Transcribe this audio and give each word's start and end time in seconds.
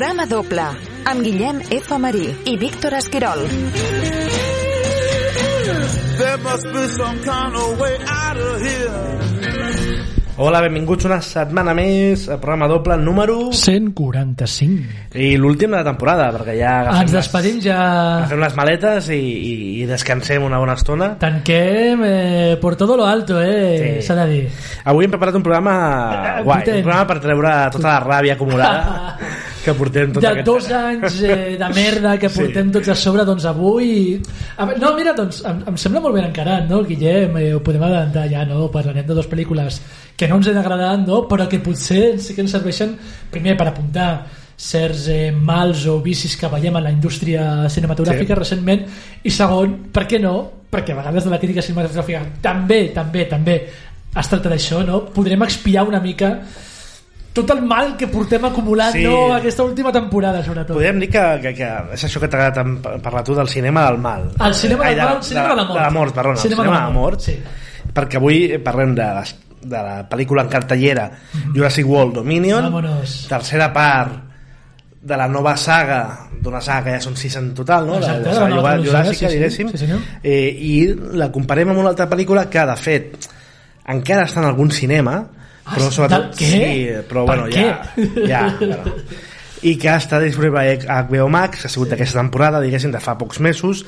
Programa 0.00 0.24
doble 0.24 0.62
amb 1.12 1.20
Guillem 1.20 1.58
F. 1.76 1.98
Marí 2.00 2.22
i 2.48 2.54
Víctor 2.56 2.94
Esquirol. 2.96 3.42
Hola, 10.40 10.62
benvinguts 10.64 11.04
una 11.04 11.18
setmana 11.20 11.74
més 11.76 12.22
al 12.32 12.40
programa 12.40 12.70
doble 12.72 12.96
número... 12.96 13.50
145. 13.52 15.12
I 15.20 15.34
l'últim 15.36 15.68
de 15.68 15.82
la 15.82 15.84
temporada, 15.84 16.30
perquè 16.32 16.56
ja 16.56 16.72
agafem, 16.78 17.04
Ens 17.04 17.18
despedim 17.18 17.60
ja... 17.60 17.76
les, 17.76 18.22
agafem 18.22 18.42
les 18.46 18.56
maletes 18.62 19.12
i, 19.12 19.20
i, 19.20 19.54
i 19.82 19.86
descansem 19.92 20.48
una 20.48 20.62
bona 20.64 20.78
estona. 20.80 21.10
Tanquem 21.20 22.08
eh, 22.08 22.56
por 22.64 22.80
todo 22.80 22.96
lo 22.96 23.04
alto, 23.04 23.36
eh? 23.44 24.00
Sí. 24.00 24.08
S'ha 24.08 24.16
de 24.22 24.28
dir. 24.32 24.42
Avui 24.88 25.04
hem 25.04 25.12
preparat 25.12 25.36
un 25.36 25.44
programa 25.44 25.76
Eh, 26.16 26.34
guai, 26.48 26.64
potent. 26.64 26.80
un 26.80 26.88
programa 26.88 27.12
per 27.12 27.20
treure 27.28 27.56
tota 27.76 27.88
la 27.92 28.00
ràbia 28.08 28.40
acumulada 28.40 29.18
que 29.64 29.74
portem 29.76 30.12
tot 30.14 30.22
De 30.24 30.28
aquest... 30.30 30.46
dos 30.46 30.68
anys 30.72 31.20
eh, 31.22 31.56
de 31.60 31.68
merda 31.76 32.16
que 32.18 32.28
Sí. 32.28 32.40
portem 32.40 32.70
tots 32.72 32.88
a 32.88 32.94
sobre, 32.94 33.24
doncs 33.28 33.44
avui... 33.44 34.20
No, 34.80 34.94
mira, 34.96 35.12
doncs 35.16 35.42
em, 35.44 35.62
em 35.68 35.76
sembla 35.76 36.00
molt 36.00 36.14
ben 36.16 36.28
encarat, 36.30 36.68
no, 36.70 36.82
Guillem? 36.84 37.36
Eh, 37.36 37.54
ho 37.54 37.60
podem 37.64 37.82
adelantar 37.82 38.26
ja, 38.30 38.44
no? 38.48 38.70
Parlarem 38.72 39.06
de 39.06 39.14
dues 39.14 39.28
pel·lícules 39.28 39.80
que 40.16 40.28
no 40.28 40.36
ens 40.40 40.48
han 40.48 40.58
agradat, 40.60 41.02
no? 41.06 41.26
Però 41.28 41.48
que 41.48 41.60
potser 41.64 42.18
sí 42.20 42.34
que 42.36 42.44
ens 42.44 42.52
serveixen, 42.56 42.96
primer, 43.30 43.56
per 43.56 43.68
apuntar 43.68 44.10
certs 44.60 45.06
eh, 45.08 45.30
mals 45.32 45.86
o 45.88 45.98
vicis 46.04 46.34
que 46.36 46.48
veiem 46.52 46.76
en 46.76 46.84
la 46.84 46.90
indústria 46.92 47.68
cinematogràfica 47.72 48.34
Sí. 48.34 48.38
recentment 48.40 48.82
i 49.24 49.30
segon, 49.32 49.78
per 49.92 50.06
què 50.06 50.20
no? 50.20 50.50
perquè 50.70 50.92
a 50.92 50.98
vegades 51.00 51.24
de 51.24 51.30
la 51.32 51.38
crítica 51.40 51.62
cinematogràfica 51.64 52.20
també, 52.40 52.92
també, 52.94 53.24
també 53.26 53.54
es 54.14 54.28
tracta 54.28 54.48
d'això, 54.52 54.84
no? 54.86 55.00
Podrem 55.10 55.42
expiar 55.42 55.82
una 55.88 55.98
mica 55.98 56.28
tot 57.32 57.50
el 57.54 57.60
mal 57.62 57.96
que 57.96 58.08
portem 58.08 58.44
acumulat 58.44 58.92
Sí. 58.92 59.04
no, 59.04 59.32
aquesta 59.34 59.62
última 59.62 59.92
temporada, 59.92 60.42
sobretot. 60.42 60.74
Podríem 60.76 60.98
dir 60.98 61.08
que, 61.10 61.22
que, 61.42 61.52
que 61.54 61.68
és 61.94 62.04
això 62.04 62.18
que 62.20 62.28
t'ha 62.28 62.38
agradat 62.38 62.64
en- 62.66 63.00
parlar 63.02 63.22
tu 63.24 63.34
del 63.34 63.48
cinema 63.48 63.84
del 63.86 63.98
mal. 63.98 64.30
El 64.40 64.54
cinema 64.54 64.84
Ai, 64.86 64.94
del 64.96 65.04
mal, 65.04 65.22
cinema 65.22 65.48
de 65.50 65.56
la 65.56 65.64
mort. 65.64 65.74
De 65.78 65.80
la 65.84 65.90
mort, 65.90 66.14
perdona, 66.14 66.36
Cinema 66.36 66.62
cinema, 66.62 66.76
de 66.76 66.80
la 66.80 66.86
de 66.88 66.92
la 66.92 66.98
mort. 67.00 67.12
mort, 67.14 67.20
sí. 67.20 67.38
Perquè 67.94 68.16
avui 68.16 68.58
parlem 68.58 68.94
de, 68.94 69.06
les, 69.14 69.36
de 69.62 69.76
la 69.76 70.08
pel·lícula 70.08 70.42
en 70.42 70.48
cartellera 70.48 71.10
Jurassic 71.54 71.86
World 71.86 72.14
Dominion, 72.14 72.64
Mhm. 72.64 72.72
Vámonos. 72.72 73.26
tercera 73.28 73.72
part 73.72 74.12
de 75.00 75.16
la 75.16 75.26
nova 75.28 75.56
saga 75.56 76.28
d'una 76.40 76.60
saga 76.60 76.84
que 76.84 76.90
ja 76.98 77.00
són 77.00 77.16
sis 77.16 77.34
en 77.36 77.54
total 77.54 77.86
no? 77.86 77.96
Exacte, 77.96 78.34
la, 78.34 78.40
la 78.40 78.48
nova 78.48 78.74
Jurà- 78.76 78.80
trilogia, 78.80 78.92
juràssica 79.04 79.14
sí, 79.14 79.26
sí, 79.28 79.32
diguéssim 79.38 79.68
sí, 79.70 79.78
senyor. 79.78 79.98
eh, 80.22 80.56
i 80.60 80.94
la 81.14 81.30
comparem 81.32 81.70
amb 81.70 81.78
una 81.78 81.88
altra 81.88 82.08
pel·lícula 82.10 82.48
que 82.50 82.66
de 82.66 82.76
fet 82.76 83.28
encara 83.86 84.26
està 84.26 84.40
en 84.40 84.46
algun 84.50 84.70
cinema 84.70 85.22
però 85.74 85.90
sobretot 85.90 86.36
què? 86.38 86.50
sí, 86.50 86.88
però 87.08 87.24
Per 87.26 87.36
bueno, 87.38 87.48
ja, 87.50 87.82
què? 87.96 88.26
ja 88.28 88.42
bueno. 88.58 88.78
i 89.62 89.74
que 89.76 89.90
està 89.92 90.16
disponible 90.22 90.62
a 90.88 91.02
HBO 91.04 91.26
Max 91.28 91.60
que 91.60 91.68
ha 91.68 91.72
sigut 91.72 91.90
d'aquesta 91.92 92.18
temporada, 92.22 92.60
diguéssim, 92.64 92.92
de 92.94 93.00
fa 93.04 93.16
pocs 93.20 93.40
mesos 93.44 93.82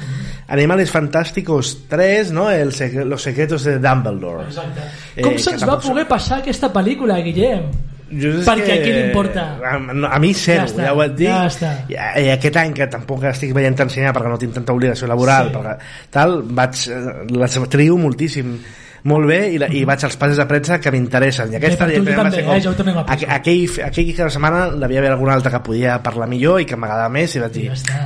Animales 0.52 0.90
Fantásticos 0.92 1.78
3 1.88 2.32
no? 2.36 2.50
El 2.50 2.72
Los 3.08 3.22
secretos 3.22 3.64
de 3.64 3.78
Dumbledore 3.78 4.44
Exacte. 4.50 4.82
Eh, 5.16 5.22
Com 5.24 5.38
se'ns 5.38 5.64
va 5.68 5.78
poder 5.80 6.04
passar 6.06 6.42
aquesta 6.42 6.68
pel·lícula, 6.72 7.16
Guillem? 7.24 7.70
Jo 8.12 8.28
Perquè 8.44 8.66
que- 8.66 8.74
a 8.74 8.82
qui 8.84 8.92
li 8.92 9.00
importa? 9.06 9.46
A, 9.64 9.78
no, 9.80 10.06
a 10.06 10.18
mi 10.20 10.34
zero, 10.36 10.66
Ja 10.66 10.68
està, 10.68 10.82
ja, 10.84 10.92
ho 10.92 11.00
et 11.02 11.14
dic. 11.16 11.28
ja 11.30 11.46
està. 11.48 11.70
I, 11.88 11.96
I 12.26 12.28
aquest 12.34 12.58
any 12.60 12.74
que 12.76 12.86
tampoc 12.92 13.24
estic 13.24 13.54
veient 13.56 13.74
tant 13.78 13.88
cinema 13.88 14.12
perquè 14.12 14.28
no 14.28 14.36
tinc 14.36 14.52
tanta 14.52 14.74
obligació 14.76 15.08
laboral, 15.08 15.48
Sí. 15.48 15.54
perquè, 15.56 15.76
tal, 16.12 16.42
vaig, 16.44 16.82
eh, 16.92 17.24
les 17.32 17.56
trio 17.72 17.96
moltíssim 17.96 18.58
molt 19.04 19.26
bé 19.26 19.38
i, 19.54 19.58
la, 19.58 19.66
i 19.74 19.84
vaig 19.88 20.04
als 20.06 20.16
passes 20.16 20.36
de 20.38 20.44
premsa 20.46 20.76
que 20.80 20.90
m'interessen 20.94 21.50
i 21.52 21.56
aquesta 21.58 21.84
per 21.86 21.94
tu 21.96 22.04
també, 22.22 22.36
ser 22.36 22.44
eh? 22.56 22.60
Jo 22.62 22.72
també 22.78 22.92
aqu- 22.94 23.30
aquell, 23.36 23.64
aquell 23.88 24.12
cada 24.16 24.30
setmana 24.30 24.60
devia 24.84 24.98
haver 25.02 25.10
alguna 25.10 25.34
altra 25.34 25.50
que 25.50 25.60
podia 25.66 25.96
parlar 26.02 26.28
millor 26.30 26.60
i 26.62 26.64
que 26.70 26.76
m'agradava 26.78 27.08
més 27.10 27.34
i 27.34 27.40
vaig 27.42 27.52
dir 27.56 27.64
Ja 27.66 27.74
està. 27.74 28.02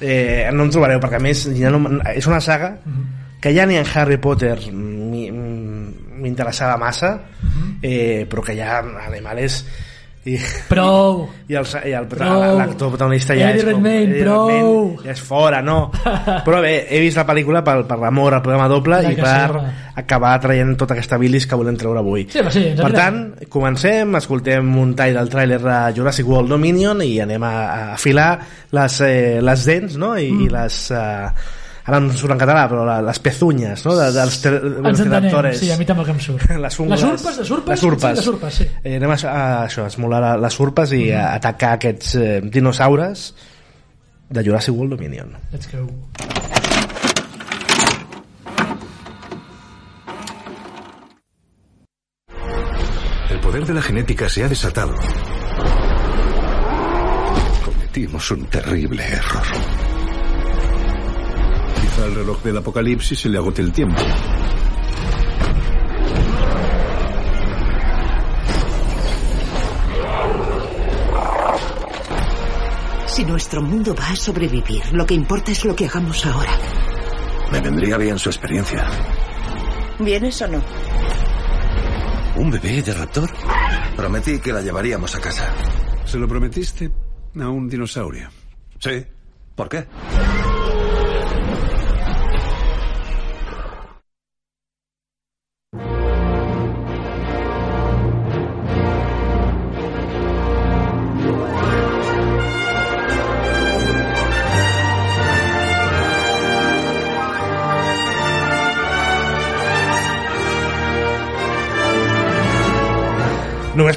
eh, 0.00 0.48
no 0.52 0.64
em 0.64 0.70
trobareu 0.72 1.00
perquè 1.00 1.16
a 1.20 1.24
més 1.26 1.44
ja 1.58 1.68
no, 1.70 1.82
és 2.14 2.26
una 2.26 2.40
saga 2.40 2.78
que 3.40 3.52
ja 3.56 3.66
ni 3.66 3.76
en 3.76 3.86
Harry 3.94 4.16
Potter 4.16 4.56
m'interessava 6.20 6.76
massa 6.80 7.14
eh, 7.82 8.26
però 8.28 8.42
que 8.44 8.56
ja 8.56 8.80
Animales 9.06 9.64
i, 10.28 10.34
Prou. 10.68 11.22
i 11.50 11.56
el, 11.56 11.64
i 11.88 11.92
l'actor 11.96 12.90
protagonista 12.92 13.32
ja 13.38 13.46
Eddie 13.54 13.62
és 13.62 13.64
com, 13.70 13.78
Redmayne, 13.80 14.10
Eddie 14.12 14.24
prou. 14.26 14.74
Ja 15.04 15.14
és 15.14 15.22
fora, 15.24 15.62
no 15.64 15.78
però 16.46 16.58
bé, 16.60 16.74
he 16.92 17.00
vist 17.00 17.16
la 17.16 17.24
pel·lícula 17.28 17.62
per, 17.64 17.78
per 17.88 17.96
l'amor 18.02 18.36
al 18.36 18.42
programa 18.44 18.66
doble 18.68 18.98
Clar 19.00 19.12
i 19.14 19.16
per 19.16 19.54
sí, 19.64 19.72
acabar 20.02 20.34
traient 20.44 20.74
tota 20.80 20.92
aquesta 20.98 21.16
bilis 21.20 21.46
que 21.48 21.56
volem 21.56 21.78
treure 21.80 22.02
avui 22.04 22.26
Sí, 22.28 22.44
sí, 22.52 22.66
per 22.76 22.92
tant, 22.92 23.22
comencem 23.48 24.14
escoltem 24.20 24.68
un 24.82 24.92
tall 24.98 25.16
del 25.16 25.32
tràiler 25.32 25.60
de 25.64 25.78
Jurassic 25.96 26.28
World 26.28 26.52
Dominion 26.52 27.00
i 27.06 27.14
anem 27.24 27.48
a, 27.48 27.54
a 27.64 27.80
afilar 27.96 28.28
les, 28.76 29.00
eh, 29.08 29.40
les 29.40 29.66
dents 29.72 29.96
no? 30.00 30.12
I, 30.20 30.28
Mm. 30.30 30.44
i 30.46 30.52
les 30.52 30.76
eh, 30.94 31.30
ara 31.86 32.00
no 32.00 32.12
surt 32.12 32.34
en 32.34 32.40
català 32.42 32.66
però 32.70 32.84
la, 32.86 32.98
les 33.02 33.18
pezunyes 33.24 33.84
no? 33.86 33.94
de, 33.96 34.10
dels 34.12 34.40
ter, 34.42 34.52
Ens 34.60 35.00
entenem, 35.06 35.52
sí, 35.56 35.70
a 35.72 35.78
mi 35.80 35.86
també 35.88 36.04
que 36.04 36.14
em 36.16 36.20
surt. 36.20 36.44
les 36.66 36.80
ungles, 36.80 37.00
Les 37.00 37.08
urpes, 37.12 37.38
les 37.38 37.50
urpes? 37.50 37.70
les 37.70 37.84
urpes, 37.90 38.10
Sí, 38.10 38.20
les 38.20 38.28
urpes, 38.34 38.54
sí. 38.62 38.68
Eh, 38.84 38.96
anem 39.00 39.14
a, 39.16 39.18
a 39.30 39.44
això, 39.66 39.84
a 39.86 39.92
esmolar 39.94 40.20
la- 40.24 40.36
les 40.48 40.60
urpes 40.60 40.92
i 40.98 41.06
a 41.12 41.30
atacar 41.38 41.74
aquests 41.78 42.14
eh, 42.20 42.40
dinosaures 42.44 43.30
de 44.30 44.44
Jurassic 44.46 44.74
World 44.76 44.94
Dominion 44.98 45.32
Let's 45.52 45.68
go. 45.72 45.86
El 53.30 53.40
poder 53.40 53.64
de 53.66 53.74
la 53.74 53.82
genética 53.82 54.28
se 54.28 54.42
ha 54.44 54.48
desatado. 54.48 54.94
Cometimos 57.64 58.30
un 58.30 58.44
terrible 58.46 59.04
error. 59.04 59.42
Quizá 62.00 62.08
al 62.08 62.14
reloj 62.14 62.42
del 62.42 62.56
apocalipsis 62.56 63.18
se 63.20 63.28
le 63.28 63.36
agote 63.36 63.60
el 63.60 63.72
tiempo. 63.72 64.00
Si 73.06 73.24
nuestro 73.26 73.60
mundo 73.60 73.94
va 73.94 74.08
a 74.08 74.16
sobrevivir, 74.16 74.80
lo 74.92 75.04
que 75.04 75.12
importa 75.12 75.52
es 75.52 75.62
lo 75.66 75.76
que 75.76 75.84
hagamos 75.84 76.24
ahora. 76.24 76.50
Me 77.52 77.60
vendría 77.60 77.98
bien 77.98 78.18
su 78.18 78.30
experiencia. 78.30 78.88
¿Vienes 79.98 80.40
o 80.40 80.48
no? 80.48 80.62
¿Un 82.36 82.50
bebé 82.50 82.80
de 82.80 82.94
raptor? 82.94 83.28
Prometí 83.94 84.40
que 84.40 84.54
la 84.54 84.62
llevaríamos 84.62 85.14
a 85.16 85.20
casa. 85.20 85.52
Se 86.06 86.18
lo 86.18 86.26
prometiste 86.26 86.90
a 87.38 87.48
un 87.50 87.68
dinosaurio. 87.68 88.30
Sí. 88.78 89.04
¿Por 89.54 89.68
qué? 89.68 89.86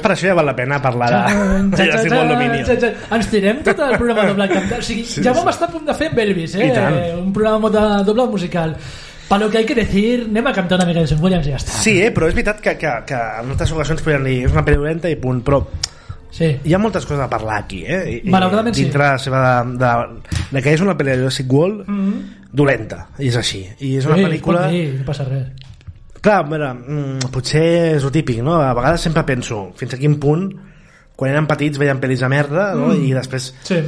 Per 0.04 0.12
això 0.12 0.28
ja 0.28 0.34
val 0.36 0.46
la 0.50 0.54
pena 0.56 0.76
parlar 0.84 1.08
de, 1.14 1.80
Jurassic 1.80 2.12
World 2.12 2.34
Dominion 2.34 2.84
Ens 3.16 3.30
tirem 3.32 3.62
tot 3.64 3.80
el 3.86 3.96
programa 3.96 4.26
doble 4.28 4.48
cantant. 4.52 4.82
O 4.82 4.84
sigui, 4.84 5.06
Sí, 5.08 5.22
ja 5.24 5.32
sí. 5.32 5.38
vam 5.40 5.48
estar 5.52 5.70
a 5.70 5.72
punt 5.72 5.88
de 5.88 5.96
fer 5.96 6.10
amb 6.12 6.20
Elvis, 6.26 6.54
eh? 6.60 6.68
Un 7.16 7.32
programa 7.32 7.70
de 7.72 7.86
doble 8.04 8.28
musical. 8.36 8.76
Para 9.28 9.46
lo 9.46 9.50
que 9.50 9.58
hay 9.58 9.64
que 9.64 9.74
decir, 9.74 10.26
anem 10.28 10.46
a 10.46 10.52
cantar 10.52 10.76
una 10.76 10.84
mica 10.86 11.00
de 11.00 11.08
John 11.08 11.24
Williams 11.24 11.46
i 11.48 11.54
ja 11.54 11.56
està. 11.56 11.78
Sí, 11.80 11.96
eh, 12.04 12.10
però 12.12 12.28
és 12.28 12.36
veritat 12.36 12.60
que, 12.60 12.76
que, 12.76 12.92
que 13.08 13.16
en 13.40 13.48
moltes 13.48 13.72
ocasions 13.72 14.04
podríem 14.04 14.28
dir 14.28 14.36
és 14.44 14.52
una 14.52 14.62
pel·li 14.66 14.76
dolenta 14.82 15.08
i 15.10 15.16
punt, 15.16 15.40
però 15.46 15.62
Sí. 16.34 16.48
hi 16.66 16.72
ha 16.74 16.78
moltes 16.82 17.06
coses 17.06 17.22
a 17.22 17.28
parlar 17.30 17.60
aquí, 17.62 17.84
eh? 17.86 18.20
I, 18.24 18.30
Malauradament 18.34 18.74
sí. 18.74 18.88
la 18.92 19.12
seva 19.22 19.40
de, 19.64 19.78
de, 19.78 20.38
de 20.50 20.62
que 20.62 20.72
és 20.74 20.80
una 20.82 20.96
pel·li 20.98 21.14
de 21.14 21.20
Jurassic 21.22 21.52
World 21.52 21.84
Mm 21.88 22.40
dolenta, 22.54 23.08
i 23.18 23.26
és 23.32 23.36
així. 23.36 23.64
I 23.82 23.96
és 23.98 24.04
una 24.06 24.14
sí, 24.14 24.22
pel·lícula... 24.28 24.68
dir, 24.70 24.84
no 25.00 25.04
passa 25.08 25.24
res. 25.26 25.48
Clar, 26.24 26.38
a 26.40 26.48
veure, 26.48 26.70
mm, 26.72 27.28
potser 27.34 27.64
és 27.98 28.04
el 28.06 28.12
típic, 28.14 28.38
no? 28.42 28.54
A 28.64 28.72
vegades 28.76 29.02
sempre 29.04 29.26
penso 29.28 29.66
fins 29.76 29.92
a 29.92 29.98
quin 30.00 30.16
punt, 30.20 30.46
quan 31.14 31.30
eren 31.30 31.46
petits 31.46 31.76
veien 31.78 32.00
pel·lis 32.00 32.22
de 32.24 32.28
merda, 32.32 32.70
no? 32.74 32.88
Mm. 32.94 33.04
I 33.04 33.12
després 33.12 33.50
Sí. 33.62 33.82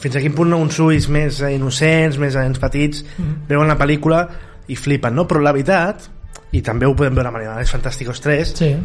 fins 0.00 0.16
a 0.16 0.20
quin 0.24 0.32
punt 0.34 0.54
uns 0.56 0.78
ulls 0.80 1.08
més 1.12 1.40
innocents, 1.52 2.16
més 2.18 2.34
nens 2.34 2.58
petits, 2.58 3.04
Mm. 3.18 3.46
veuen 3.48 3.68
la 3.68 3.76
pel·lícula 3.78 4.28
i 4.68 4.76
flipen, 4.76 5.14
no? 5.14 5.26
Però 5.28 5.40
la 5.42 5.52
veritat, 5.52 6.08
i 6.52 6.62
també 6.62 6.86
ho 6.86 6.94
podem 6.96 7.14
veure 7.14 7.28
amb 7.28 7.36
Animales 7.36 7.70
Fantásticos 7.70 8.20
3, 8.20 8.54
Sí. 8.56 8.76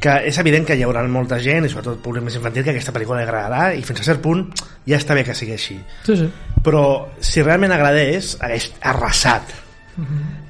que 0.00 0.28
és 0.28 0.38
evident 0.38 0.64
que 0.66 0.76
hi 0.76 0.82
haurà 0.82 1.02
molta 1.08 1.38
gent, 1.40 1.66
i 1.66 1.68
sobretot 1.68 1.98
públic 2.00 2.22
més 2.22 2.36
infantil, 2.36 2.62
que 2.64 2.70
aquesta 2.70 2.92
pel·lícula 2.92 3.18
li 3.18 3.24
agradarà, 3.28 3.74
i 3.74 3.82
fins 3.82 4.00
a 4.00 4.04
cert 4.04 4.20
punt 4.22 4.46
ja 4.86 4.96
està 4.96 5.14
bé 5.14 5.24
que 5.24 5.34
sigui 5.34 5.52
així. 5.52 5.80
Sí, 6.04 6.16
sí. 6.16 6.30
Però 6.62 7.08
si 7.18 7.42
realment 7.42 7.72
agradés, 7.72 8.38
hagués 8.40 8.72
arrasat 8.80 9.42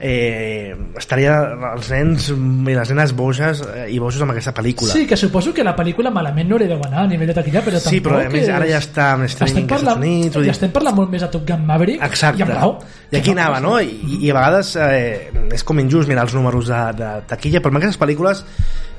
eh, 0.01 0.75
estaria 0.99 1.35
els 1.75 1.91
nens 1.93 2.29
i 2.31 2.75
les 2.77 2.91
nenes 2.93 3.13
boges 3.17 3.61
eh, 3.67 3.87
i 3.93 3.99
bojos 4.01 4.21
amb 4.25 4.33
aquesta 4.35 4.53
pel·lícula 4.57 4.93
Sí, 4.93 5.07
que 5.07 5.17
suposo 5.17 5.53
que 5.55 5.65
la 5.67 5.75
pel·lícula 5.77 6.13
malament 6.15 6.49
no 6.49 6.57
hauria 6.57 6.69
de 6.73 6.79
anar 6.89 7.05
a 7.05 7.07
nivell 7.11 7.29
de 7.33 7.37
taquilla, 7.37 7.63
però 7.67 7.81
Sí, 7.83 8.01
però 8.05 8.21
a 8.21 8.29
més 8.33 8.47
és... 8.47 8.53
ara 8.55 8.69
ja 8.71 8.79
està 8.81 9.11
en 9.19 9.27
streaming 9.29 9.67
als 9.71 9.83
Estats 9.83 9.97
Units, 10.03 10.37
dir- 10.41 10.51
estem 10.55 10.73
parlant 10.75 10.97
molt 10.97 11.11
més 11.13 11.23
a 11.27 11.31
Top 11.31 11.47
Gun 11.49 11.65
Maverick 11.67 12.03
Exacte. 12.07 12.43
i 12.43 12.49
raó. 12.49 12.79
I 13.11 13.17
aquí 13.21 13.33
anava, 13.35 13.61
no? 13.61 13.79
I, 13.81 14.19
i 14.23 14.31
a 14.31 14.37
vegades 14.39 14.75
eh, 14.81 15.31
és 15.53 15.65
com 15.67 15.79
injust 15.83 16.09
mirar 16.09 16.25
els 16.29 16.35
números 16.39 16.69
de, 16.71 16.81
de 17.01 17.11
taquilla, 17.31 17.61
però 17.61 17.75
amb 17.75 17.83
aquestes 17.83 18.01
pel·lícules 18.01 18.45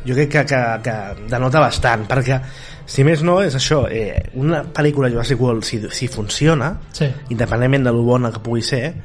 jo 0.06 0.16
crec 0.18 0.32
que, 0.34 0.46
que, 0.50 0.60
que 0.86 0.94
denota 1.30 1.60
bastant, 1.62 2.08
perquè 2.10 2.40
si 2.92 3.04
més 3.08 3.22
no 3.24 3.38
és 3.46 3.54
això, 3.56 3.84
eh, 3.88 4.32
una 4.42 4.64
pel·lícula 4.74 5.08
Jurassic 5.14 5.40
World, 5.40 5.64
si, 5.64 5.78
si 5.94 6.08
funciona, 6.12 6.74
Sí. 6.92 7.06
independentment 7.30 7.86
de 7.86 7.94
lo 7.94 8.02
bona 8.04 8.32
que 8.34 8.42
pugui 8.44 8.64
ser, 8.66 8.96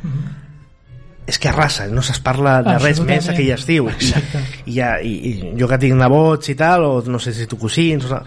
és 1.26 1.40
que 1.42 1.50
arrasa, 1.50 1.88
no 1.90 2.04
se's 2.06 2.20
parla 2.22 2.60
de 2.62 2.76
res 2.78 3.00
més 3.02 3.26
aquell 3.32 3.50
estiu. 3.56 3.88
I, 3.90 3.96
Exacte. 3.96 4.42
i, 4.64 4.76
ja, 4.78 4.92
i, 5.02 5.14
i 5.30 5.54
jo 5.58 5.68
que 5.70 5.80
tinc 5.82 5.98
nebots 5.98 6.52
i 6.52 6.56
tal, 6.58 6.86
o 6.86 7.02
no 7.10 7.18
sé 7.22 7.34
si 7.34 7.48
tu 7.50 7.58
cosins, 7.58 8.06
o, 8.06 8.20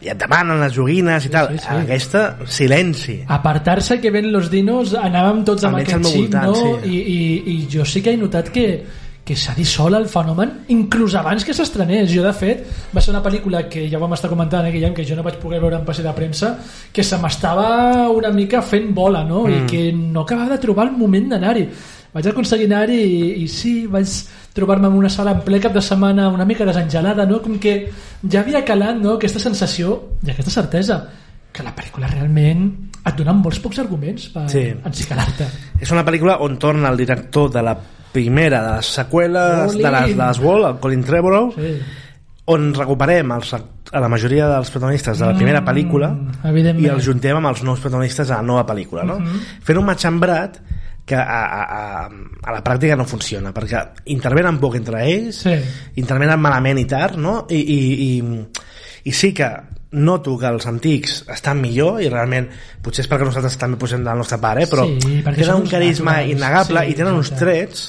i 0.00 0.12
et 0.12 0.18
demanen 0.18 0.62
les 0.62 0.72
joguines 0.74 1.26
i 1.26 1.32
tal. 1.32 1.50
sí, 1.52 1.64
sí. 1.64 1.74
Aquesta, 1.74 2.22
silenci. 2.46 3.18
apartar-se 3.26 3.98
que 4.00 4.12
ven 4.14 4.30
los 4.32 4.48
dinos 4.50 4.94
anàvem 4.94 5.44
tots 5.44 5.66
amb 5.66 5.80
Almenys 5.80 5.98
aquest 5.98 6.14
xip 6.14 6.32
voltant, 6.32 6.48
no? 6.48 6.80
sí. 6.84 6.94
I, 6.94 7.02
i, 7.02 7.20
i 7.54 7.58
jo 7.70 7.84
sí 7.84 8.02
que 8.04 8.14
he 8.14 8.20
notat 8.20 8.50
que 8.54 8.68
que 9.28 9.36
s'ha 9.36 9.52
dissolt 9.52 9.92
el 9.92 10.06
fenomen 10.08 10.54
inclús 10.72 11.12
abans 11.18 11.44
que 11.44 11.52
s'estrenés 11.52 12.08
jo 12.08 12.22
de 12.24 12.32
fet 12.32 12.62
va 12.94 13.02
ser 13.04 13.12
una 13.12 13.20
pel·lícula 13.20 13.66
que 13.68 13.84
ja 13.92 14.00
vam 14.00 14.14
estar 14.16 14.30
comentant 14.32 14.64
eh, 14.64 14.72
Guillem, 14.72 14.94
que 14.96 15.04
jo 15.04 15.18
no 15.18 15.24
vaig 15.26 15.36
poder 15.42 15.60
veure 15.60 15.76
en 15.76 15.84
passi 15.84 16.00
de 16.06 16.14
premsa 16.16 16.54
que 16.94 17.04
se 17.04 17.18
m'estava 17.20 18.08
una 18.08 18.32
mica 18.32 18.62
fent 18.64 18.88
bola 18.96 19.26
no? 19.28 19.44
Mm. 19.44 19.58
i 19.58 19.66
que 19.68 19.82
no 19.92 20.24
acabava 20.24 20.56
de 20.56 20.62
trobar 20.64 20.88
el 20.88 20.96
moment 20.96 21.28
d'anar-hi 21.34 21.66
vaig 22.14 22.26
aconseguir 22.30 22.66
anar-hi 22.70 22.98
i, 22.98 23.30
i 23.44 23.48
sí, 23.48 23.86
vaig 23.90 24.08
trobar-me 24.56 24.88
en 24.88 24.94
una 24.98 25.10
sala 25.12 25.32
en 25.36 25.42
ple 25.46 25.60
cap 25.60 25.74
de 25.76 25.82
setmana 25.84 26.28
una 26.32 26.44
mica 26.48 26.64
desengelada, 26.66 27.26
no? 27.26 27.40
com 27.44 27.58
que 27.62 27.90
ja 28.30 28.40
havia 28.40 28.64
calat 28.64 28.96
no? 28.98 29.14
aquesta 29.18 29.38
sensació 29.42 29.98
i 30.26 30.30
aquesta 30.32 30.50
certesa 30.50 31.02
que 31.52 31.62
la 31.64 31.74
pel·lícula 31.76 32.08
realment 32.12 32.64
et 33.04 33.14
donen 33.16 33.38
molts 33.42 33.60
pocs 33.64 33.78
arguments 33.84 34.28
per 34.34 34.48
Sí. 34.52 34.64
encicalar-te 34.84 35.46
És 35.80 35.90
una 35.94 36.04
pel·lícula 36.04 36.38
on 36.44 36.58
torna 36.58 36.90
el 36.90 36.96
director 36.96 37.50
de 37.52 37.62
la 37.62 37.76
primera 38.12 38.62
de 38.64 38.76
les 38.78 38.86
seqüeles 38.98 39.72
Colin. 39.72 39.82
de 39.84 39.90
les, 39.92 40.16
de 40.16 40.22
les 40.26 40.38
Wall, 40.40 40.64
el 40.64 40.78
Colin 40.80 41.04
Trevorrow, 41.04 41.52
sí. 41.54 41.74
on 42.48 42.72
recuperem 42.74 43.32
els, 43.36 43.52
a 43.54 44.00
la 44.00 44.08
majoria 44.08 44.48
dels 44.48 44.70
protagonistes 44.72 45.18
de 45.20 45.26
la 45.28 45.34
primera 45.36 45.60
pel·lícula 45.64 46.08
Mm, 46.10 46.80
i 46.80 46.88
els 46.88 47.04
juntem 47.04 47.36
amb 47.36 47.46
els 47.52 47.62
nous 47.64 47.80
protagonistes 47.80 48.28
de 48.28 48.34
la 48.34 48.42
nova 48.42 48.64
pel·lícula 48.66 49.04
no? 49.04 49.18
fent 49.64 49.78
un 49.78 49.84
matxembrat 49.84 50.58
que 51.08 51.16
a, 51.16 51.24
a, 51.24 51.62
a, 51.64 52.04
a 52.44 52.52
la 52.52 52.60
pràctica 52.64 52.96
no 53.00 53.06
funciona 53.08 53.54
perquè 53.56 53.80
intervenen 54.12 54.58
poc 54.60 54.76
entre 54.76 55.00
ells 55.08 55.40
Sí. 55.46 55.54
intervenen 56.02 56.40
malament 56.40 56.78
i 56.82 56.84
tard 56.90 57.16
no? 57.16 57.40
I, 57.48 57.58
i, 57.58 57.80
i, 58.04 58.12
i 59.08 59.12
sí 59.16 59.32
que 59.32 59.48
noto 59.96 60.34
que 60.36 60.44
els 60.52 60.66
antics 60.68 61.22
estan 61.32 61.62
millor 61.64 62.02
i 62.04 62.10
realment 62.12 62.50
potser 62.84 63.06
és 63.06 63.08
perquè 63.08 63.24
nosaltres 63.24 63.56
també 63.56 63.78
posem 63.80 64.02
del 64.04 64.18
nostre 64.20 64.36
pare 64.42 64.66
eh? 64.66 64.68
però 64.68 64.84
Sí, 65.00 65.22
tenen 65.24 65.54
un 65.62 65.66
carisma 65.70 66.18
naturals. 66.18 66.34
innegable 66.36 66.82
Sí, 66.84 66.92
i 66.92 66.98
tenen 66.98 67.16
uns 67.22 67.30
trets 67.32 67.86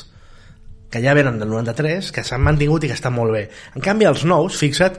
que 0.90 1.02
ja 1.04 1.14
venen 1.14 1.36
del 1.38 1.52
93 1.52 2.08
que 2.16 2.24
s'han 2.26 2.42
mantingut 2.42 2.88
i 2.88 2.88
que 2.90 2.96
estan 2.98 3.14
molt 3.14 3.36
bé 3.36 3.44
en 3.76 3.84
canvi 3.84 4.08
els 4.10 4.24
nous, 4.26 4.56
fixa't 4.58 4.96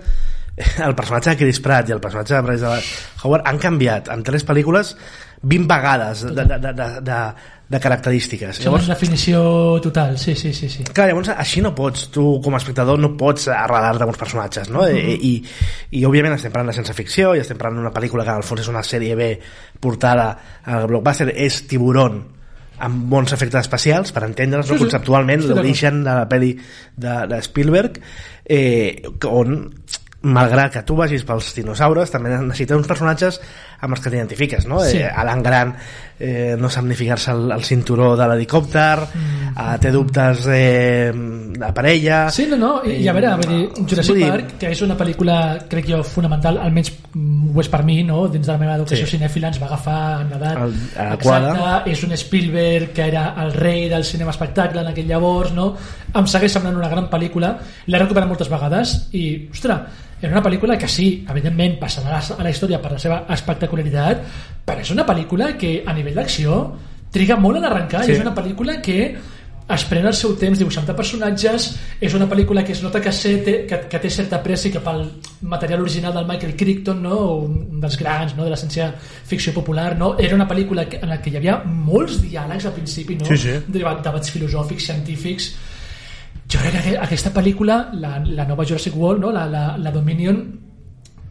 el 0.86 0.94
personatge 0.94 1.34
de 1.34 1.40
Chris 1.44 1.60
Pratt 1.64 1.90
i 1.90 1.96
el 1.96 2.02
personatge 2.02 2.36
de 2.36 2.42
Bryce 2.46 2.74
Howard 3.24 3.48
han 3.48 3.60
canviat 3.62 4.10
en 4.12 4.24
tres 4.26 4.46
pel·lícules 4.46 4.94
20 5.42 5.66
vegades 5.70 6.22
de, 6.26 6.44
de, 6.44 6.58
de, 6.58 6.72
de, 6.76 6.88
de, 7.06 7.20
de 7.70 7.80
característiques 7.80 8.58
Són 8.60 8.76
una 8.76 8.90
definició 8.92 9.42
total, 9.82 10.16
sí, 10.20 10.34
sí, 10.36 10.52
sí, 10.56 10.68
sí. 10.68 10.84
Clar, 10.90 11.06
llavors 11.12 11.30
així 11.32 11.62
no 11.64 11.72
pots, 11.76 12.08
tu 12.12 12.24
com 12.44 12.56
a 12.56 12.60
espectador 12.60 13.00
no 13.00 13.14
pots 13.20 13.48
arrelar-te 13.54 14.04
amb 14.04 14.12
uns 14.12 14.20
personatges, 14.20 14.72
no? 14.74 14.84
I, 14.90 15.14
i, 15.14 15.32
I 16.00 16.04
òbviament 16.08 16.36
estem 16.36 16.52
parlant 16.52 16.72
de 16.72 16.76
ciència 16.80 16.96
ficció 16.98 17.32
i 17.34 17.44
estem 17.44 17.60
parlant 17.60 17.80
d'una 17.80 17.94
pel·lícula 17.94 18.26
que 18.26 18.34
en 18.34 18.42
el 18.42 18.48
fons 18.48 18.64
és 18.66 18.72
una 18.72 18.84
sèrie 18.84 19.16
B 19.16 19.30
portada 19.80 20.28
al 20.66 20.90
blockbuster, 20.90 21.30
és 21.32 21.62
Tiburón 21.70 22.20
amb 22.80 23.08
bons 23.12 23.32
efectes 23.36 23.60
especials 23.60 24.12
per 24.16 24.24
entendre's 24.26 24.66
no? 24.66 24.74
Sí, 24.74 24.78
sí. 24.78 24.84
conceptualment 24.86 25.44
d'acord. 25.44 25.60
l'origen 25.60 26.02
de 26.04 26.10
la 26.10 26.28
pel·li 26.28 26.54
de, 26.56 27.16
de 27.30 27.40
Spielberg 27.44 28.00
eh, 28.44 29.02
on 29.28 29.58
malgrat 30.22 30.72
que 30.75 30.82
tu 30.84 30.96
vagis 30.99 31.22
pels 31.25 31.46
dinosaures 31.56 32.11
també 32.12 32.28
necessites 32.34 32.76
uns 32.76 32.87
personatges 32.90 33.38
amb 33.81 33.94
els 33.96 34.02
que 34.05 34.11
t'identifiques 34.12 34.67
no? 34.69 34.82
Sí. 34.84 34.99
eh, 35.00 35.08
Alan 35.08 35.40
Grant 35.43 35.70
eh, 36.20 36.56
no 36.61 36.69
sap 36.69 36.84
ni 36.84 36.94
ficar-se 36.99 37.31
el, 37.32 37.46
el 37.55 37.62
cinturó 37.64 38.11
de 38.19 38.26
l'helicòpter 38.28 38.99
mm. 39.00 39.55
eh, 39.55 39.78
té 39.81 39.90
dubtes 39.94 40.43
eh, 40.52 41.08
de 41.56 41.70
parella 41.72 42.19
Sí, 42.31 42.44
no, 42.50 42.58
no, 42.61 42.72
i, 42.84 42.99
i 43.00 43.08
a 43.08 43.14
veure, 43.17 43.31
a 43.32 43.38
veure 43.40 43.62
Jurassic 43.81 44.11
Vull 44.12 44.20
dir- 44.20 44.28
Park, 44.34 44.50
que 44.61 44.75
és 44.75 44.82
una 44.84 44.99
pel·lícula 45.00 45.38
crec 45.72 45.88
jo 45.88 46.02
fonamental, 46.05 46.58
almenys 46.66 46.93
ho 47.16 47.64
és 47.64 47.73
per 47.73 47.81
mi 47.88 48.02
no? 48.05 48.26
dins 48.28 48.44
de 48.44 48.52
la 48.52 48.58
meva 48.61 48.76
educació 48.76 49.06
Sí. 49.08 49.14
cinèfila 49.16 49.49
ens 49.49 49.62
va 49.62 49.70
agafar 49.70 50.02
en 50.26 50.34
l'edat 50.34 50.61
El- 50.66 50.76
adequada. 51.06 51.82
és 51.88 52.05
un 52.05 52.12
Spielberg 52.16 52.93
que 52.93 53.08
era 53.08 53.25
el 53.40 53.55
rei 53.56 53.88
del 53.88 54.05
cinema 54.05 54.37
espectacle 54.37 54.84
en 54.84 54.93
aquell 54.93 55.08
llavors 55.08 55.56
no? 55.56 55.70
em 56.12 56.26
segueix 56.28 56.52
semblant 56.52 56.76
una 56.76 56.93
gran 56.93 57.08
pel·lícula 57.08 57.55
l'he 57.87 57.99
recuperat 58.05 58.28
moltes 58.28 58.52
vegades 58.52 58.94
i, 59.16 59.49
ostres, 59.50 60.06
era 60.22 60.32
una 60.32 60.43
pel·lícula 60.44 60.76
que 60.78 60.88
sí, 60.88 61.25
evidentment 61.28 61.78
passarà 61.81 62.08
a 62.08 62.19
la, 62.19 62.22
a 62.38 62.43
la 62.44 62.50
història 62.50 62.78
per 62.82 62.93
la 62.93 62.99
seva 63.02 63.22
espectacularitat, 63.32 64.22
però 64.67 64.81
és 64.84 64.90
una 64.94 65.06
pel·lícula 65.08 65.55
que 65.58 65.82
a 65.87 65.93
nivell 65.96 66.14
d'acció 66.20 66.62
triga 67.12 67.37
molt 67.37 67.58
en 67.58 67.64
arrencar 67.67 68.05
Sí. 68.05 68.12
i 68.12 68.14
és 68.14 68.20
una 68.25 68.34
pel·lícula 68.34 68.81
que 68.82 69.17
es 69.70 69.84
pren 69.87 70.05
el 70.06 70.14
seu 70.19 70.32
temps 70.34 70.58
dibuixant 70.58 70.87
de 70.87 70.94
personatges 70.99 71.69
és 72.02 72.14
una 72.19 72.26
pel·lícula 72.26 72.64
que 72.67 72.72
es 72.72 72.81
nota 72.82 73.00
que, 73.00 73.12
sé, 73.14 73.37
té, 73.46 73.52
que, 73.70 73.76
que 73.88 73.99
té 74.02 74.11
certa 74.11 74.40
pressi 74.43 74.70
cap 74.75 74.87
al 74.90 75.05
material 75.43 75.81
original 75.84 76.12
del 76.17 76.26
Michael 76.26 76.56
Crichton 76.58 77.02
no? 77.05 77.19
un 77.46 77.81
dels 77.81 77.96
grans 77.96 78.34
no? 78.37 78.43
de 78.44 78.50
la 78.50 78.56
ciència 78.58 78.88
ficció 78.99 79.55
popular 79.55 79.96
no? 79.96 80.16
era 80.19 80.34
una 80.34 80.49
pel·lícula 80.49 80.88
que- 80.88 80.99
en 81.00 81.08
la 81.08 81.20
que 81.23 81.31
hi 81.31 81.37
havia 81.38 81.61
molts 81.64 82.19
diàlegs 82.23 82.66
al 82.66 82.73
principi 82.75 83.14
no? 83.14 83.26
Sí, 83.31 83.37
sí. 83.38 83.55
Debat- 83.69 84.02
debats 84.02 84.32
filosòfics, 84.34 84.87
científics 84.90 85.52
jo 86.50 86.58
crec 86.58 86.73
que 86.73 86.79
aqu- 86.82 87.02
aquesta 87.05 87.31
pel·lícula 87.32 87.91
la, 87.94 88.19
la 88.25 88.44
nova 88.47 88.64
Jurassic 88.67 88.97
World 88.97 89.20
no? 89.23 89.31
la, 89.32 89.47
la, 89.47 89.76
la 89.79 89.91
Dominion 89.94 90.41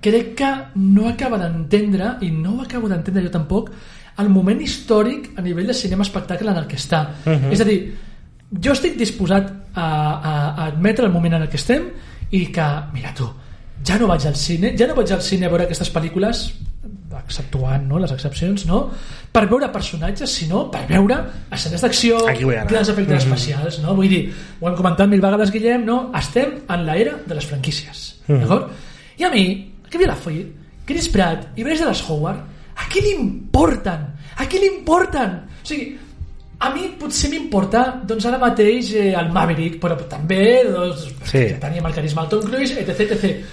crec 0.01 0.35
que 0.39 0.49
no 0.75 1.09
acaba 1.09 1.37
d'entendre 1.37 2.13
i 2.21 2.29
no 2.31 2.55
ho 2.57 2.61
acabo 2.63 2.87
d'entendre 2.87 3.23
jo 3.25 3.31
tampoc 3.33 3.71
el 4.19 4.29
moment 4.29 4.61
històric 4.61 5.33
a 5.37 5.41
nivell 5.41 5.67
de 5.67 5.73
cinema 5.73 6.03
espectacle 6.03 6.51
en 6.51 6.57
el 6.57 6.67
que 6.67 6.77
està 6.77 7.01
Mhm. 7.25 7.51
és 7.51 7.61
a 7.61 7.65
dir, 7.65 7.95
jo 8.63 8.71
estic 8.71 8.95
disposat 8.97 9.51
a, 9.75 9.83
a, 9.83 10.33
a 10.55 10.65
admetre 10.67 11.05
el 11.05 11.11
moment 11.11 11.33
en 11.35 11.41
el 11.43 11.49
que 11.49 11.57
estem 11.57 11.89
i 12.31 12.45
que, 12.51 12.67
mira 12.93 13.13
tu 13.13 13.27
ja 13.85 13.97
no 13.97 14.07
vaig 14.07 14.25
al 14.27 14.35
cine, 14.35 14.73
ja 14.77 14.87
no 14.87 14.95
vaig 14.95 15.11
al 15.11 15.21
cine 15.21 15.45
a 15.45 15.49
veure 15.49 15.63
aquestes 15.65 15.91
pel·lícules 15.93 16.53
exceptuant 17.19 17.83
no, 17.87 17.99
les 17.99 18.11
excepcions, 18.11 18.65
no? 18.65 18.89
per 19.31 19.43
veure 19.49 19.67
personatges, 19.71 20.31
sinó 20.31 20.63
per 20.71 20.85
veure 20.89 21.17
escenes 21.51 21.81
d'acció, 21.81 22.19
grans 22.25 22.89
efectes 22.89 23.25
Mhm. 23.25 23.33
especials, 23.33 23.79
no? 23.83 23.95
Vull 23.95 24.07
dir, 24.09 24.33
ho 24.59 24.67
hem 24.69 24.75
comentat 24.75 25.07
mil 25.09 25.21
vegades, 25.21 25.51
Guillem, 25.51 25.83
no? 25.85 26.11
Estem 26.17 26.61
en 26.67 26.85
l'era 26.85 27.17
de 27.25 27.35
les 27.35 27.45
franquícies, 27.45 28.21
Mhm. 28.27 28.39
d'acord? 28.39 28.69
I 29.17 29.23
a 29.23 29.29
mi, 29.29 29.73
que 29.89 29.97
vi 29.97 30.05
la 30.05 30.15
full, 30.15 30.41
Chris 30.85 31.09
Pratt 31.09 31.49
i 31.57 31.63
Bryce 31.63 31.83
Dallas 31.83 32.03
Howard, 32.09 32.39
a 32.75 32.87
qui 32.89 33.01
li 33.01 33.11
importen? 33.11 34.07
A 34.37 34.45
qui 34.47 34.57
li 34.57 34.67
importen? 34.67 35.31
O 35.61 35.65
sigui, 35.65 35.97
a 36.59 36.69
mi 36.71 36.87
potser 36.99 37.29
m'importa 37.29 38.01
doncs 38.05 38.25
ara 38.25 38.37
mateix 38.37 38.93
eh, 38.93 39.13
el 39.13 39.29
Maverick 39.31 39.79
però 39.81 39.95
també 40.07 40.63
doncs, 40.65 41.05
Sí. 41.23 41.37
que 41.39 41.57
teníem 41.59 41.85
el 41.85 41.93
carisma 41.93 42.21
del 42.25 42.29
Tom 42.39 42.49
Cruise 42.49 42.73
etc, 42.79 42.99
etc. 43.11 43.45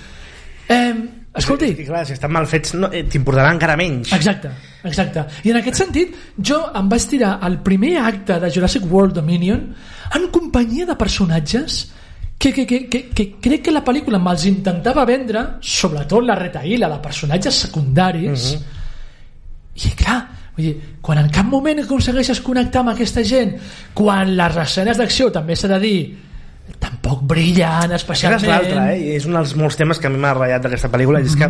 Eh, 0.68 0.94
escolti, 1.36 1.72
I 1.72 1.86
clar, 1.86 2.04
si 2.08 2.14
estan 2.16 2.32
mal 2.32 2.46
fets 2.50 2.74
no, 2.76 2.90
eh, 2.92 3.04
t'importarà 3.10 3.52
encara 3.54 3.76
menys. 3.78 4.12
Exacte, 4.16 4.50
exacte. 4.84 5.26
I 5.44 5.52
en 5.52 5.60
aquest 5.60 5.82
sentit, 5.82 6.16
jo 6.38 6.62
em 6.76 6.88
vaig 6.88 7.06
tirar 7.10 7.36
el 7.46 7.60
primer 7.66 7.96
acte 8.02 8.40
de 8.42 8.50
Jurassic 8.52 8.86
World 8.90 9.18
Dominion 9.18 9.62
en 10.16 10.26
companyia 10.34 10.86
de 10.86 10.96
personatges 10.96 11.84
que, 12.38 12.52
que, 12.52 12.66
que, 12.66 12.88
que, 12.88 13.02
que 13.08 13.26
crec 13.40 13.66
que 13.66 13.74
la 13.74 13.84
pel·lícula 13.84 14.20
me'ls 14.20 14.44
intentava 14.48 15.06
vendre, 15.08 15.44
sobretot 15.60 16.24
la 16.24 16.36
retaïla 16.38 16.90
de 16.92 16.98
personatges 17.04 17.62
secundaris, 17.66 18.50
i 19.76 19.92
clar, 19.96 20.18
vull 20.56 20.68
dir, 20.68 20.74
quan 21.04 21.22
en 21.22 21.30
cap 21.32 21.48
moment 21.48 21.80
aconsegueixes 21.82 22.42
connectar 22.44 22.82
amb 22.84 22.92
aquesta 22.92 23.24
gent, 23.24 23.56
quan 23.96 24.36
les 24.36 24.60
escenes 24.66 25.00
d'acció, 25.00 25.30
també 25.32 25.56
s'ha 25.56 25.72
de 25.72 25.80
dir, 25.82 25.98
tampoc 26.78 27.22
brillen 27.22 27.90
Això 27.90 27.94
especialment... 28.00 28.42
és 28.42 28.48
l'altre, 28.48 28.82
eh? 28.96 29.14
És 29.16 29.26
un 29.26 29.32
dels 29.38 29.54
molts 29.56 29.76
temes 29.78 29.98
que 29.98 30.06
a 30.08 30.10
mi 30.10 30.18
m'ha 30.18 30.34
ratllat 30.34 30.62
d'aquesta 30.66 30.90
pel·lícula, 30.92 31.20
i 31.22 31.26
és 31.30 31.36
que 31.38 31.48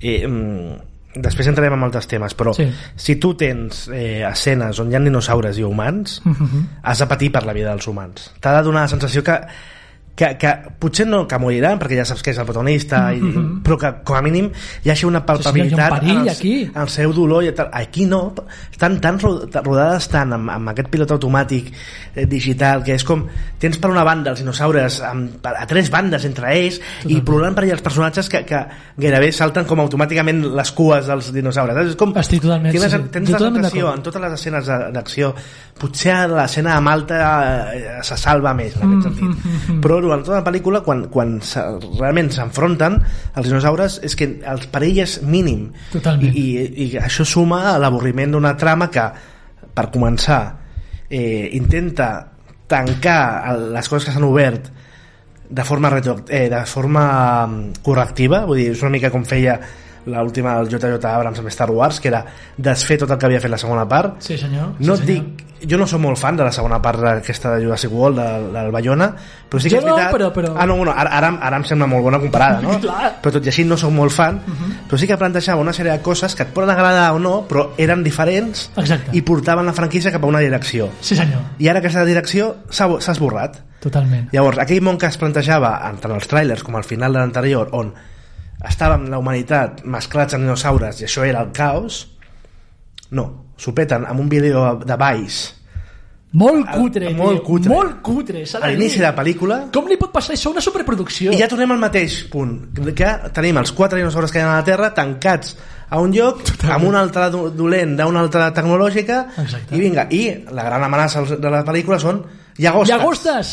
eh, 0.00 0.26
mm, 0.26 1.20
després 1.22 1.48
entrarem 1.50 1.74
en 1.76 1.82
altres 1.84 2.06
temes, 2.08 2.32
però 2.38 2.54
Sí. 2.56 2.68
si 2.96 3.16
tu 3.16 3.34
tens 3.36 3.88
eh, 3.92 4.22
escenes 4.24 4.78
on 4.80 4.90
hi 4.90 4.96
ha 4.96 5.00
dinosaures 5.04 5.58
i 5.58 5.62
humans, 5.66 6.22
Mhm. 6.24 6.66
has 6.82 6.98
de 6.98 7.06
patir 7.06 7.30
per 7.32 7.44
la 7.44 7.52
vida 7.52 7.70
dels 7.70 7.86
humans. 7.88 8.30
T'ha 8.40 8.56
de 8.58 8.62
donar 8.62 8.82
la 8.82 8.88
sensació 8.88 9.22
que 9.22 9.38
que, 10.14 10.36
que 10.36 10.50
potser 10.78 11.06
no 11.08 11.22
que 11.26 11.38
moriran 11.40 11.78
perquè 11.80 11.96
ja 11.96 12.04
saps 12.04 12.20
que 12.22 12.34
és 12.34 12.38
el 12.38 12.44
protagonista 12.44 12.98
i, 13.16 13.20
però 13.64 13.78
que 13.80 13.90
com 14.04 14.18
a 14.18 14.20
mínim 14.20 14.50
hi 14.84 14.90
hagi 14.92 15.06
una 15.08 15.22
palpabilitat 15.24 15.94
Sí, 16.02 16.06
sí, 16.06 16.06
hi 16.06 16.12
ha 16.12 16.18
un 16.18 16.20
en, 16.20 16.28
el, 16.28 16.34
aquí. 16.34 16.52
en 16.68 16.80
el 16.82 16.88
seu 16.92 17.14
dolor 17.16 17.44
i 17.46 17.52
tal. 17.56 17.70
aquí 17.72 18.04
no, 18.04 18.34
estan 18.70 19.00
tan 19.00 19.18
ro- 19.18 19.46
rodades 19.64 20.08
tant 20.12 20.34
amb, 20.36 20.50
amb 20.52 20.68
aquest 20.74 20.90
pilot 20.92 21.14
automàtic 21.16 21.70
eh, 22.14 22.26
digital 22.28 22.84
que 22.84 22.92
és 22.98 23.04
com 23.08 23.24
tens 23.58 23.78
per 23.80 23.88
una 23.90 24.04
banda 24.04 24.34
els 24.34 24.42
dinosaures 24.44 25.00
amb, 25.08 25.38
per- 25.40 25.54
a 25.56 25.64
tres 25.66 25.88
bandes 25.90 26.28
entre 26.28 26.52
ells 26.58 26.76
i 27.08 27.22
plolant 27.24 27.56
per 27.56 27.64
allà 27.64 27.78
els 27.78 27.82
personatges 27.88 28.28
que, 28.28 28.44
que 28.44 28.60
gairebé 29.00 29.32
salten 29.32 29.64
com 29.64 29.80
automàticament 29.80 30.44
les 30.52 30.72
cues 30.76 31.08
dels 31.08 31.32
dinosaures. 31.32 31.86
És 31.88 31.96
com 31.96 32.12
Estic 32.20 32.42
totalment- 32.44 32.68
tens, 32.76 32.84
sí, 32.84 32.90
sí. 32.98 33.08
tens 33.16 33.30
la 33.32 33.38
Totalment 33.38 33.64
sensació 33.64 33.94
en 33.96 34.02
totes 34.04 34.20
les 34.28 34.36
escenes 34.36 34.68
d'acció 34.92 35.32
potser 35.80 36.28
l'escena 36.28 36.74
de 36.76 36.80
Malta 36.84 37.18
eh, 37.72 37.98
se 38.04 38.16
salva 38.20 38.52
més 38.54 38.76
en 38.76 38.82
Mm, 38.92 39.00
aquest 39.00 39.16
sentit. 39.16 39.80
però 39.80 40.01
durant 40.02 40.24
tota 40.24 40.40
la 40.40 40.46
pel·lícula 40.46 40.82
quan, 40.84 41.06
quan 41.12 41.36
se, 41.44 41.62
realment 41.98 42.30
s'enfronten 42.34 42.98
els 43.00 43.48
dinosaures 43.48 44.00
és 44.06 44.16
que 44.18 44.28
el 44.52 44.66
perill 44.72 45.02
és 45.04 45.20
mínim 45.22 45.68
Totalment. 45.92 46.34
I, 46.34 46.46
i, 46.58 46.86
i 46.86 47.00
això 47.00 47.26
suma 47.28 47.62
a 47.72 47.78
l'avorriment 47.82 48.36
d'una 48.36 48.56
trama 48.60 48.90
que 48.92 49.06
per 49.72 49.88
començar 49.94 50.42
eh, 51.08 51.48
intenta 51.56 52.12
tancar 52.68 53.56
les 53.72 53.88
coses 53.88 54.08
que 54.08 54.14
s'han 54.14 54.28
obert 54.28 54.70
de 55.52 55.64
forma, 55.64 55.90
eh, 56.28 56.48
de 56.48 56.64
forma 56.66 57.46
mm, 57.46 57.82
correctiva, 57.84 58.46
vull 58.48 58.62
dir, 58.62 58.70
és 58.72 58.82
una 58.82 58.94
mica 58.94 59.10
com 59.12 59.24
feia 59.28 59.58
l'última 60.06 60.56
del 60.58 60.68
JJ 60.68 61.04
Abrams 61.06 61.38
amb 61.38 61.48
Star 61.48 61.70
Wars, 61.70 62.00
que 62.00 62.08
era 62.08 62.24
desfer 62.56 62.98
tot 62.98 63.10
el 63.10 63.18
que 63.18 63.26
havia 63.26 63.40
fet 63.40 63.50
la 63.50 63.58
segona 63.58 63.86
part. 63.88 64.20
Sí, 64.22 64.36
senyor. 64.38 64.74
No 64.80 64.96
sí, 64.96 65.06
senyor. 65.06 65.24
dic, 65.24 65.44
jo 65.70 65.78
no 65.78 65.86
sóc 65.86 66.00
molt 66.02 66.18
fan 66.18 66.36
de 66.36 66.42
la 66.42 66.50
segona 66.50 66.80
part 66.82 66.98
d'aquesta 67.00 67.52
de 67.54 67.64
Jurassic 67.64 67.92
World, 67.92 68.18
del, 68.18 68.48
del 68.52 68.70
Bayona, 68.74 69.14
però 69.48 69.60
sí 69.62 69.68
que 69.70 69.76
Jo 69.76 69.80
és 69.82 69.86
no, 69.86 69.94
veritat... 69.94 70.12
però- 70.14 70.32
però- 70.34 70.54
Ah, 70.58 70.66
no, 70.66 70.76
bueno, 70.76 70.92
ara, 70.96 71.10
ara, 71.18 71.28
ara 71.40 71.56
em 71.56 71.64
sembla 71.64 71.86
molt 71.86 72.02
bona 72.02 72.18
comparada, 72.18 72.60
no? 72.60 72.80
Clar. 72.82 73.12
Però 73.22 73.32
tot 73.32 73.46
i 73.46 73.48
així 73.52 73.64
no 73.64 73.76
sóc 73.76 73.92
molt 73.92 74.10
fan, 74.12 74.40
Mhm. 74.46 74.88
però 74.90 74.98
sí 74.98 75.06
que 75.06 75.16
plantejava 75.16 75.60
una 75.60 75.72
sèrie 75.72 75.92
de 75.92 76.00
coses 76.02 76.34
que 76.34 76.42
et 76.42 76.48
poden 76.52 76.70
agradar 76.70 77.12
o 77.14 77.18
no, 77.20 77.46
però 77.48 77.70
eren 77.78 78.02
diferents 78.02 78.70
Exacte. 78.76 79.10
i 79.16 79.22
portaven 79.22 79.66
la 79.66 79.72
franquícia 79.72 80.10
cap 80.10 80.24
a 80.24 80.26
una 80.26 80.40
direcció. 80.40 80.90
Sí, 81.00 81.14
senyor. 81.14 81.40
I 81.58 81.68
ara 81.68 81.78
aquesta 81.78 82.04
direcció 82.04 82.56
s'ha 82.70 82.88
esborrat. 83.12 83.60
Totalment. 83.82 84.28
Llavors, 84.32 84.58
aquell 84.58 84.80
món 84.82 84.96
que 84.98 85.06
es 85.06 85.16
plantejava 85.18 85.72
tant 86.00 86.12
als 86.12 86.28
trailers 86.28 86.62
com 86.62 86.76
al 86.76 86.84
final 86.84 87.12
de 87.12 87.18
l'anterior, 87.18 87.68
on 87.72 87.92
estàvem 88.68 89.08
la 89.10 89.18
humanitat 89.18 89.82
mesclats 89.84 90.34
amb 90.34 90.44
dinosaures 90.46 91.00
i 91.00 91.04
això 91.08 91.24
era 91.26 91.40
el 91.42 91.50
caos, 91.52 92.04
no, 93.10 93.26
s'ho 93.58 93.74
peten 93.74 94.06
amb 94.08 94.20
un 94.20 94.28
vídeo 94.28 94.76
de 94.84 94.96
Vice 94.96 95.58
Molt 96.32 96.64
cutre, 96.72 97.08
El- 97.10 97.16
molt 97.18 97.42
cutre. 97.44 97.68
Molt 97.68 97.98
cutre, 98.00 98.42
a 98.62 98.68
l'inici 98.70 98.96
de 98.96 99.04
la 99.04 99.10
pel·lícula 99.14 99.66
Com 99.74 99.84
li 99.90 99.98
pot 100.00 100.10
passar 100.14 100.32
això 100.32 100.48
a 100.48 100.52
una 100.54 100.62
superproducció? 100.64 101.30
i 101.30 101.36
ja 101.36 101.48
tornem 101.48 101.74
al 101.74 101.82
mateix 101.82 102.22
punt 102.32 102.70
que 102.96 103.10
tenim 103.36 103.58
els 103.60 103.72
quatre 103.76 103.98
dinosaures 104.00 104.32
que 104.32 104.38
hi 104.40 104.42
ha 104.46 104.48
a 104.54 104.60
la 104.62 104.64
Terra 104.64 104.94
tancats 104.96 105.56
a 105.92 106.00
un 106.00 106.10
lloc 106.16 106.40
amb 106.72 106.86
un 106.88 106.96
altre 106.96 107.28
do- 107.34 107.50
dolent 107.52 107.98
d'una 107.98 108.20
altra 108.24 108.48
tecnològica 108.56 109.26
Exacte. 109.44 109.76
i 109.76 109.80
vinga, 109.84 110.06
i 110.08 110.22
la 110.56 110.64
gran 110.64 110.82
amenaça 110.88 111.20
de 111.36 111.50
la 111.52 111.60
pel·lícula 111.68 112.00
són 112.00 112.22
llagostes 112.56 112.96
Llagostes! 112.96 113.52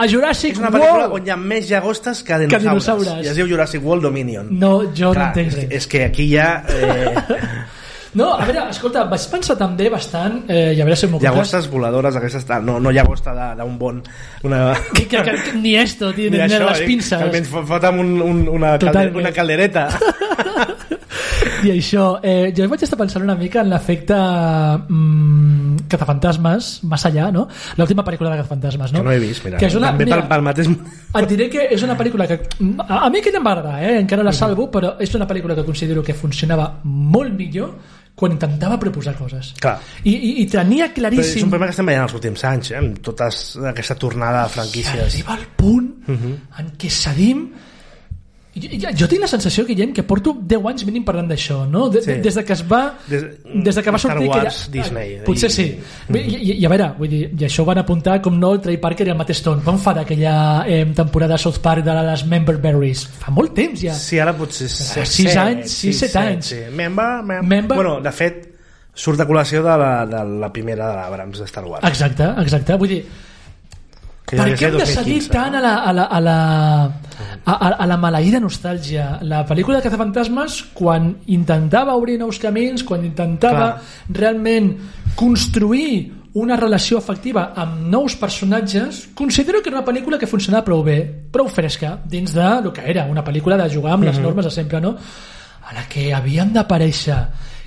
A 0.00 0.06
Jurassic 0.08 0.54
és 0.56 0.60
una 0.62 0.70
pel·lícula 0.72 1.08
World! 1.10 1.18
on 1.18 1.26
hi 1.28 1.32
ha 1.34 1.36
més 1.36 1.68
llagostes 1.68 2.22
que 2.24 2.38
dinosaures, 2.46 2.86
dinosaures. 2.86 3.26
i 3.26 3.28
es 3.32 3.36
diu 3.36 3.48
Jurassic 3.50 3.84
World 3.84 4.06
Dominion 4.08 4.48
No, 4.56 4.72
jo 4.96 5.10
Clar, 5.12 5.26
no 5.26 5.28
entenc 5.34 5.52
és, 5.52 5.58
res. 5.58 5.74
és 5.82 5.90
que 5.92 6.04
aquí 6.06 6.30
hi 6.30 6.38
ha 6.40 6.48
eh, 6.72 7.50
No, 8.18 8.32
a 8.34 8.42
veure, 8.42 8.64
escolta, 8.72 9.04
vaig 9.06 9.22
pensar 9.30 9.54
també 9.54 9.86
bastant, 9.92 10.40
eh, 10.50 10.72
i 10.74 10.80
a 10.82 10.86
veure 10.88 10.96
si 10.98 11.06
m'ho 11.06 11.20
llagostes 11.22 11.68
voladores 11.70 12.16
aquestes, 12.18 12.42
no, 12.66 12.80
no 12.82 12.90
llagosta 12.90 13.34
d'un 13.60 13.76
bon 13.78 14.00
una... 14.48 14.72
que, 14.96 15.04
que, 15.04 15.20
que, 15.22 15.36
que, 15.44 15.52
ni 15.60 15.76
esto, 15.78 16.10
tio, 16.16 16.26
ni, 16.32 16.40
ni 16.40 16.42
això, 16.48 16.64
les 16.64 16.80
dic, 16.82 16.88
pinces. 16.90 17.14
que 17.20 17.28
almenys 17.28 17.52
fot 17.52 17.68
fot 17.70 17.86
amb 17.86 18.02
un, 18.02 18.16
un, 18.24 18.40
una, 18.48 18.72
calde, 18.80 18.88
Totalment. 18.88 19.20
una 19.22 19.32
caldereta 19.36 19.86
I 21.64 21.70
això, 21.76 22.04
eh, 22.24 22.50
jo 22.56 22.66
vaig 22.72 22.82
estar 22.82 22.98
pensant 22.98 23.22
una 23.22 23.36
mica 23.38 23.60
en 23.62 23.70
l'efecte 23.70 24.16
mm, 24.16 25.49
Cazafantasmes, 25.88 26.70
més 26.90 27.06
allà, 27.08 27.28
no? 27.34 27.46
L'última 27.78 28.04
pel·lícula 28.06 28.32
de 28.32 28.40
Cazafantasmes, 28.40 28.92
no? 28.92 29.00
que 29.00 29.08
no 29.08 29.14
he 29.14 29.22
vist, 29.22 29.44
mira, 29.46 29.60
Que 29.60 29.70
és 29.70 29.78
una, 29.78 29.92
també 29.92 30.08
mira, 30.08 30.20
pel, 30.20 30.28
pel 30.32 30.44
mateix 30.46 30.68
Et 30.70 31.30
diré 31.30 31.48
que 31.52 31.68
és 31.76 31.86
una 31.86 31.96
pel·lícula 31.98 32.26
que... 32.30 32.40
A, 32.86 33.06
a 33.06 33.08
mi 33.10 33.22
aquella 33.22 33.40
em 33.40 33.46
va 33.46 33.54
agradar, 33.56 33.78
eh? 33.84 33.96
encara 34.02 34.26
la 34.26 34.34
salvo, 34.36 34.68
però 34.72 34.96
és 35.00 35.14
una 35.18 35.28
pel·lícula 35.30 35.56
que 35.58 35.64
considero 35.66 36.04
que 36.06 36.16
funcionava 36.16 36.68
molt 36.84 37.34
millor 37.38 37.72
quan 38.20 38.34
intentava 38.34 38.76
proposar 38.80 39.14
coses. 39.16 39.54
Clar. 39.60 39.78
I, 40.04 40.12
i, 40.12 40.30
i 40.42 40.46
tenia 40.50 40.90
Però 40.90 40.92
és 40.92 40.98
claríssim... 40.98 41.46
un 41.46 41.54
problema 41.54 41.70
que 41.70 41.76
estem 41.76 41.88
veient 41.88 42.04
els 42.04 42.16
últims 42.18 42.44
anys, 42.50 42.72
eh? 42.74 42.78
amb 42.82 43.00
tota 43.06 43.30
aquesta 43.70 43.96
tornada 43.96 44.44
de 44.44 44.54
franquícies. 44.58 45.06
Arriba 45.06 45.36
al 45.38 45.46
punt 45.56 45.90
en 46.10 46.72
què 46.76 46.92
cedim 46.92 47.46
jo, 48.60 48.88
jo- 48.96 49.08
tinc 49.08 49.20
la 49.22 49.28
sensació, 49.30 49.64
Guillem, 49.66 49.92
que 49.96 50.02
porto 50.02 50.34
10 50.40 50.66
anys 50.70 50.84
mínim 50.86 51.04
parlant 51.04 51.28
d'això, 51.30 51.62
no? 51.68 51.88
De, 51.88 52.02
Sí. 52.02 52.14
Des 52.20 52.34
de 52.34 52.44
que 52.44 52.52
es 52.52 52.62
va... 52.68 52.94
Des- 53.06 53.24
Des, 53.44 53.74
de 53.74 53.82
que 53.82 53.90
va 53.90 53.98
Star 53.98 54.12
sortir... 54.12 54.28
Wars, 54.28 54.58
aquella- 54.68 54.82
Disney, 54.84 55.16
Ah, 55.20 55.24
Potser 55.24 55.50
i- 55.50 55.52
sí. 55.52 55.66
I, 56.12 56.18
i, 56.18 56.52
I 56.60 56.66
a 56.66 56.68
veure, 56.68 56.90
vull 56.98 57.08
dir, 57.08 57.22
i 57.38 57.44
això 57.48 57.62
ho 57.62 57.68
van 57.70 57.78
apuntar, 57.78 58.20
com 58.22 58.38
no, 58.38 58.52
Trey 58.60 58.76
Parker 58.76 59.06
i 59.06 59.10
el 59.10 59.16
Matt 59.16 59.30
Stone. 59.30 59.62
Quan 59.64 59.78
fa 59.78 59.94
d'aquella 59.94 60.64
eh, 60.66 60.84
temporada 60.94 61.34
de 61.34 61.38
South 61.38 61.58
Park 61.62 61.84
de 61.84 61.94
les 62.10 62.26
Member 62.26 62.56
Berries? 62.58 63.06
Fa 63.22 63.30
molt 63.32 63.54
temps 63.54 63.80
ja. 63.80 63.94
Sí, 63.94 64.18
ara 64.18 64.34
potser... 64.36 64.68
Fa 64.68 65.04
sis 65.06 65.36
anys, 65.36 65.70
sis, 65.70 65.98
set 66.04 66.16
anys. 66.16 66.46
Sí. 66.54 66.60
Member, 66.74 67.22
mem 67.24 67.46
Member. 67.46 67.76
Bueno, 67.76 68.00
de 68.00 68.12
fet, 68.12 68.46
surt 68.94 69.16
de 69.18 69.24
col·lació 69.26 69.62
de 69.64 69.76
la, 69.80 70.04
de 70.06 70.24
la 70.42 70.52
primera 70.52 70.90
de 70.90 70.96
l'Abrams 71.00 71.38
de 71.38 71.44
Star 71.46 71.64
Wars. 71.64 71.84
Exacte, 71.88 72.26
exacte. 72.42 72.76
Vull 72.76 72.88
dir, 72.88 73.02
Que 73.04 73.29
per 74.38 74.46
què 74.54 74.68
hem 74.68 74.78
de 74.78 74.86
seguir 74.86 75.18
2015, 75.24 75.32
tant 75.32 75.58
a 75.58 75.60
la, 75.64 75.74
a 75.82 75.92
la, 75.96 76.04
a 76.04 76.20
la, 76.22 76.36
a, 77.44 77.54
a, 77.54 77.68
a 77.84 77.88
la 77.90 77.98
maleïda 78.00 78.40
nostàlgia? 78.42 79.18
La 79.26 79.42
pel·lícula 79.48 79.78
de 79.80 79.88
Cazafantasmes, 79.88 80.60
quan 80.76 81.10
intentava 81.34 81.96
obrir 81.98 82.18
nous 82.20 82.38
camins, 82.42 82.84
quan 82.86 83.04
intentava 83.06 83.74
Clar. 83.74 84.16
realment 84.20 84.72
construir 85.18 86.20
una 86.40 86.54
relació 86.56 86.98
afectiva 87.00 87.50
amb 87.58 87.88
nous 87.90 88.14
personatges, 88.16 89.08
considero 89.18 89.62
que 89.62 89.70
era 89.70 89.80
una 89.80 89.86
pel·lícula 89.86 90.18
que 90.18 90.30
funcionava 90.30 90.64
prou 90.68 90.84
bé, 90.86 91.00
prou 91.32 91.50
fresca, 91.50 91.96
dins 92.06 92.34
de 92.36 92.50
lo 92.62 92.72
que 92.72 92.86
era, 92.86 93.08
una 93.10 93.24
pel·lícula 93.26 93.58
de 93.58 93.70
jugar 93.72 93.96
amb 93.96 94.06
les 94.06 94.18
normes 94.22 94.46
de 94.46 94.52
sempre, 94.54 94.80
no? 94.80 94.94
A 95.66 95.74
la 95.74 95.88
que 95.90 96.12
havien 96.14 96.52
d'aparèixer 96.54 97.18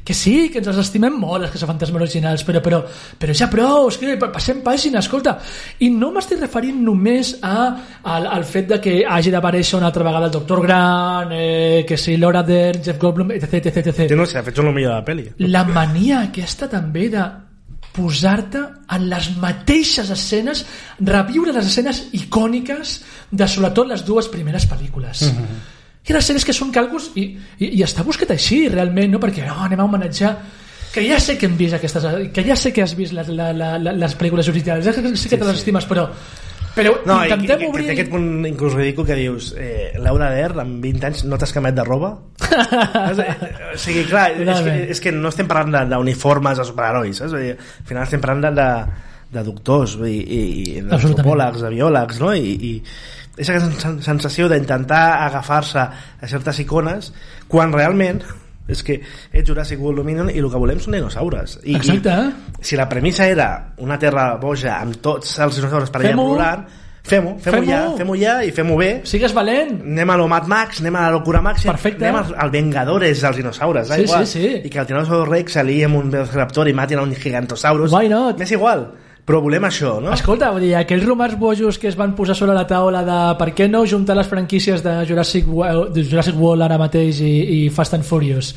que 0.03 0.13
sí, 0.13 0.49
que 0.51 0.59
ens 0.59 0.67
els 0.67 0.81
estimem 0.81 1.15
molt 1.19 1.45
els 1.45 1.53
que 1.53 1.59
són 1.61 1.71
fantasmes 1.71 2.01
originals, 2.01 2.43
però, 2.43 2.59
però, 2.63 2.81
però 3.19 3.35
ja 3.37 3.47
prou, 3.51 3.87
és 3.87 3.97
que 4.01 4.17
passem 4.25 4.59
pàgina, 4.65 4.99
escolta 4.99 5.37
i 5.79 5.89
no 5.93 6.11
m'estic 6.11 6.41
referint 6.43 6.81
només 6.83 7.37
a, 7.41 7.55
al, 8.15 8.27
al 8.27 8.43
fet 8.47 8.67
de 8.73 8.79
que 8.83 8.97
hagi 9.07 9.31
d'aparèixer 9.33 9.79
una 9.79 9.87
altra 9.91 10.03
vegada 10.03 10.27
el 10.27 10.35
Doctor 10.35 10.61
Grant 10.65 11.31
eh, 11.31 11.85
que 11.87 11.97
si 11.97 12.17
Laura 12.17 12.43
Dern, 12.43 12.83
Jeff 12.83 12.99
Goldblum, 12.99 13.31
etc, 13.37 13.61
etc, 13.61 13.87
etc. 13.87 14.09
Jo 14.11 14.19
no 14.19 14.27
sé, 14.27 14.39
de 14.41 14.45
fet, 14.49 14.59
el 14.59 14.73
millor 14.73 14.91
de 14.91 14.99
la 14.99 15.07
pel·li. 15.07 15.27
La 15.47 15.63
mania 15.69 16.23
aquesta 16.27 16.67
també 16.71 17.07
de 17.13 17.23
posar-te 17.93 18.59
en 18.95 19.05
les 19.09 19.29
mateixes 19.37 20.09
escenes, 20.11 20.65
reviure 20.99 21.53
les 21.53 21.69
escenes 21.69 22.07
icòniques 22.17 22.97
de 23.31 23.47
sobretot 23.47 23.87
les 23.87 24.03
dues 24.05 24.27
primeres 24.33 24.67
pel·lícules. 24.69 25.29
Mm 25.29 25.37
-hmm. 25.37 25.61
I 26.03 26.11
les 26.11 26.25
sèries 26.27 26.43
que 26.43 26.53
són 26.55 26.71
calcos 26.75 27.11
i, 27.15 27.29
i, 27.63 27.69
i 27.79 27.83
està 27.85 28.03
buscat 28.03 28.33
així 28.35 28.65
realment, 28.67 29.11
no? 29.13 29.19
perquè 29.23 29.45
no, 29.47 29.61
anem 29.63 29.79
a 29.79 29.85
homenatjar 29.87 30.33
que 30.93 31.01
ja 31.07 31.15
sé 31.19 31.37
que 31.39 31.47
hem 31.47 31.55
vist 31.57 31.73
aquestes 31.77 32.03
que 32.35 32.43
ja 32.45 32.55
sé 32.59 32.73
que 32.75 32.83
has 32.83 32.91
vist 32.97 33.15
la, 33.15 33.23
la, 33.25 33.53
la, 33.79 33.93
les 33.97 34.13
pel·lícules 34.19 34.49
originals, 34.51 34.85
ja 34.85 34.93
sé 34.93 35.01
que, 35.01 35.13
que 35.15 35.37
te 35.39 35.47
les 35.47 35.61
estimes 35.61 35.87
però, 35.89 36.03
però 36.75 36.91
No, 37.07 37.15
i, 37.23 37.29
i, 37.29 37.33
intentem 37.33 37.63
i, 37.63 37.69
obrir 37.71 37.87
té 37.87 37.95
aquest 37.95 38.11
punt 38.11 38.27
inclús 38.49 38.75
ridícul 38.75 39.07
que 39.07 39.15
dius 39.17 39.53
eh, 39.57 39.93
Laura 40.03 40.29
Dern, 40.35 40.59
amb 40.65 40.83
20 40.83 41.07
anys, 41.09 41.23
no 41.29 41.39
t'has 41.39 41.55
canviat 41.55 41.79
de 41.79 41.87
roba? 41.87 42.11
Eh, 42.51 43.73
o 43.73 43.79
sigui, 43.79 44.03
clar, 44.09 44.27
és 44.43 44.61
que, 44.67 44.75
és 44.97 45.01
que 45.07 45.15
no 45.15 45.31
estem 45.31 45.47
parlant 45.49 45.73
de- 45.79 45.87
d'uniformes 45.95 46.59
de 46.59 46.67
superherois, 46.67 47.23
saps? 47.23 47.33
Dir, 47.39 47.55
al 47.57 47.89
final 47.89 48.05
estem 48.05 48.21
parlant 48.21 48.45
de, 48.49 48.53
de, 48.59 48.69
de 49.39 49.43
doctors 49.47 49.95
i, 50.03 50.13
i 50.19 50.43
Absolutament. 50.83 50.91
d'antropòlegs, 50.91 51.63
de 51.65 51.73
biòlegs, 51.77 52.21
no? 52.21 52.33
I, 52.37 52.53
i 52.53 52.73
és 53.37 53.49
aquesta 53.49 53.71
sen- 53.81 54.01
sensació 54.05 54.47
d'intentar 54.49 55.23
agafar-se 55.25 55.79
a 55.79 56.27
certes 56.29 56.59
icones 56.59 57.11
quan 57.47 57.73
realment 57.73 58.21
és 58.67 58.79
que 58.83 59.01
ets 59.33 59.47
Jurassic 59.49 59.79
World 59.81 59.99
Dominion 59.99 60.29
i 60.31 60.37
el 60.39 60.47
que 60.51 60.59
volem 60.61 60.79
són 60.79 60.93
dinosaures 60.95 61.57
i, 61.63 61.75
Exacte. 61.75 62.13
i 62.61 62.63
si 62.63 62.77
la 62.79 62.85
premissa 62.87 63.25
era 63.27 63.73
una 63.83 63.97
terra 63.99 64.35
boja 64.39 64.77
amb 64.79 65.01
tots 65.03 65.33
els 65.43 65.57
dinosaures 65.59 65.89
per 65.91 65.99
allà 66.01 66.15
volant 66.15 66.63
fem-ho, 67.03 67.33
fem-ho 67.43 67.57
Fem-ho. 67.57 67.65
ja, 67.67 67.81
fem 67.97 68.13
ja 68.21 68.37
i 68.47 68.51
fem-ho 68.55 68.77
bé 68.79 68.91
sigues 69.03 69.33
valent 69.35 69.81
anem 69.81 70.09
a 70.13 70.15
lo 70.15 70.29
Mad 70.31 70.47
Max, 70.47 70.79
anem 70.79 70.95
a 70.95 71.01
la 71.09 71.11
locura 71.17 71.41
màxima 71.43 71.73
Perfecte. 71.73 72.05
anem 72.07 72.21
al, 72.21 72.35
al 72.45 72.51
Vengadores 72.53 73.19
dels 73.25 73.35
dinosaures 73.41 73.89
Sí, 73.91 74.01
igual. 74.05 74.27
sí, 74.27 74.39
sí. 74.39 74.61
i 74.63 74.69
que 74.69 74.79
el 74.79 74.85
Tiranosaurio 74.87 75.25
Rex 75.25 75.57
s'aliï 75.57 75.83
amb 75.89 75.97
un 75.99 76.09
Velociraptor 76.13 76.69
i 76.69 76.73
matin 76.73 76.99
a 76.99 77.03
un 77.03 77.11
Gigantosaurus 77.13 77.91
Why 77.91 78.07
not? 78.07 78.37
m'és 78.39 78.51
igual, 78.55 78.87
però 79.25 79.39
volem 79.41 79.63
això 79.63 80.01
no? 80.03 80.11
Escolta, 80.13 80.49
vull 80.51 80.65
dir, 80.65 80.75
aquells 80.75 81.05
rumors 81.07 81.37
bojos 81.39 81.77
que 81.79 81.87
es 81.87 81.95
van 81.95 82.13
posar 82.15 82.35
sobre 82.35 82.53
la 82.53 82.65
taula 82.67 83.03
de 83.07 83.19
per 83.39 83.53
què 83.55 83.69
no 83.71 83.85
juntar 83.87 84.17
les 84.19 84.27
franquícies 84.27 84.83
de 84.83 84.97
Jurassic 85.07 85.47
World, 85.47 85.93
de 85.95 86.03
Jurassic 86.03 86.35
World 86.39 86.63
ara 86.67 86.77
mateix 86.77 87.21
i, 87.23 87.33
i 87.63 87.69
Fast 87.69 87.93
and 87.95 88.03
Furious 88.03 88.53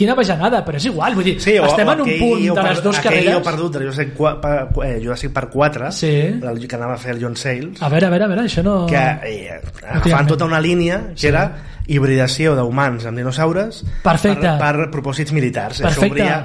quina 0.00 0.14
bajanada, 0.16 0.62
però 0.64 0.78
és 0.78 0.84
igual, 0.88 1.12
vull 1.14 1.24
dir, 1.26 1.34
Sí, 1.42 1.58
o, 1.60 1.66
estem 1.66 1.88
o 1.88 1.92
en 1.92 2.00
un 2.00 2.06
aquell 2.08 2.20
punt 2.22 2.44
de 2.46 2.52
per- 2.56 2.68
les 2.70 2.78
dues 2.82 2.98
aquell 3.00 3.10
carreres... 3.10 3.34
guió 3.34 3.42
perdut 3.44 3.72
de 3.74 3.80
Jurassic, 3.82 4.12
qua- 4.16 4.36
pa- 4.40 4.68
qua- 4.72 4.86
eh, 4.88 5.00
Jurassic 5.02 5.32
Park 5.34 5.50
4 5.52 5.90
Sí. 5.92 6.12
el 6.40 6.62
que 6.68 6.76
anava 6.76 6.94
a 6.94 6.96
fer 7.02 7.12
el 7.16 7.20
John 7.20 7.36
Sayles 7.36 7.82
A 7.82 7.88
veure, 7.92 8.06
a 8.06 8.10
veure, 8.14 8.24
a 8.24 8.28
veure, 8.28 8.44
això 8.48 8.62
no... 8.64 8.86
que 8.88 8.96
eh, 9.28 9.60
agafant 9.90 10.28
tota 10.30 10.46
una 10.48 10.60
línia 10.60 11.02
que 11.10 11.20
Sí. 11.20 11.26
era 11.28 11.44
hibridació 11.86 12.54
d'humans 12.56 13.04
amb 13.10 13.18
dinosaures 13.18 13.82
Perfecte. 14.02 14.54
per, 14.62 14.72
per 14.78 14.90
propòsits 14.94 15.32
militars 15.36 15.80
Perfecte. 15.82 16.06
això 16.06 16.12
obria 16.12 16.40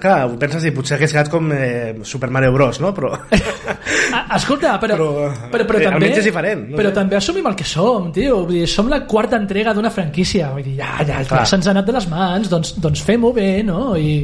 clar, 0.00 0.18
ho 0.28 0.36
penses 0.40 0.64
i 0.68 0.72
potser 0.74 0.96
hagués 0.96 1.14
quedat 1.14 1.30
com 1.32 1.52
eh, 1.54 1.94
Super 2.02 2.30
Mario 2.34 2.52
Bros 2.54 2.80
no? 2.84 2.92
però 2.96 3.12
Ah, 4.12 4.36
Escolta, 4.36 4.78
però, 4.80 4.96
Però, 4.96 5.30
però, 5.52 5.64
però, 5.68 5.78
eh, 5.78 5.84
també, 5.84 5.94
almenys 5.98 6.20
és 6.22 6.28
diferent, 6.28 6.62
no 6.70 6.76
però 6.78 6.90
sé. 6.90 6.96
també 6.96 7.16
assumim 7.18 7.46
el 7.50 7.56
que 7.58 7.66
som, 7.68 8.10
tio. 8.14 8.42
Vull 8.48 8.58
dir, 8.58 8.68
som 8.70 8.88
la 8.90 9.02
quarta 9.08 9.36
entrega 9.36 9.74
d'una 9.76 9.90
franquícia. 9.92 10.50
Vull 10.54 10.64
dir, 10.64 10.76
ja, 10.80 10.94
ja, 11.06 11.20
ja 11.28 11.44
se'ns 11.48 11.68
ha 11.68 11.74
anat 11.74 11.88
de 11.88 11.94
les 11.96 12.06
mans, 12.10 12.48
doncs, 12.50 12.74
doncs 12.80 13.02
fem-ho 13.04 13.32
bé, 13.36 13.50
no? 13.66 13.92
I, 13.96 14.14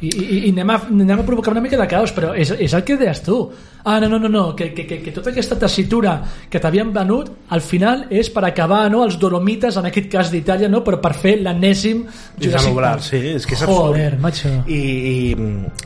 i, 0.00 0.08
i, 0.08 0.38
i 0.48 0.52
anem, 0.54 0.72
a, 0.72 0.78
anem 0.88 1.20
a 1.20 1.26
provocar 1.28 1.52
una 1.52 1.62
mica 1.64 1.76
de 1.80 1.88
caos, 1.90 2.14
però 2.16 2.32
és, 2.32 2.52
és 2.56 2.74
el 2.76 2.84
que 2.88 2.96
deies 3.00 3.20
tu. 3.26 3.42
Ah, 3.84 3.98
no, 4.00 4.08
no, 4.08 4.18
no, 4.18 4.28
no 4.28 4.54
que, 4.56 4.72
que, 4.74 4.86
que, 4.86 4.98
que 5.02 5.12
tota 5.12 5.30
aquesta 5.30 5.56
tessitura 5.58 6.18
que 6.50 6.60
t'havien 6.60 6.92
venut, 6.92 7.30
al 7.48 7.62
final 7.64 8.06
és 8.10 8.28
per 8.32 8.44
acabar 8.44 8.82
no, 8.92 9.04
els 9.06 9.16
Dolomites, 9.20 9.78
en 9.80 9.88
aquest 9.88 10.10
cas 10.12 10.30
d'Itàlia, 10.32 10.68
no? 10.68 10.82
però 10.84 10.98
per 11.00 11.14
fer 11.16 11.36
l'enèsim 11.40 12.02
Jurassic 12.40 12.76
Park. 12.76 13.04
sí, 13.06 13.20
és 13.36 13.46
que 13.48 13.56
és 13.56 13.64
Joder, 13.64 14.06
absurd. 14.14 14.20
macho. 14.20 14.52
I, 14.68 14.80
i, 14.80 15.16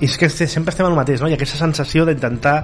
i 0.01 0.09
és 0.09 0.19
que 0.19 0.29
sempre 0.29 0.75
estem 0.75 0.87
en 0.87 0.93
el 0.93 0.99
mateix 0.99 1.23
no? 1.23 1.31
i 1.31 1.37
aquesta 1.37 1.61
sensació 1.61 2.05
d'intentar 2.09 2.57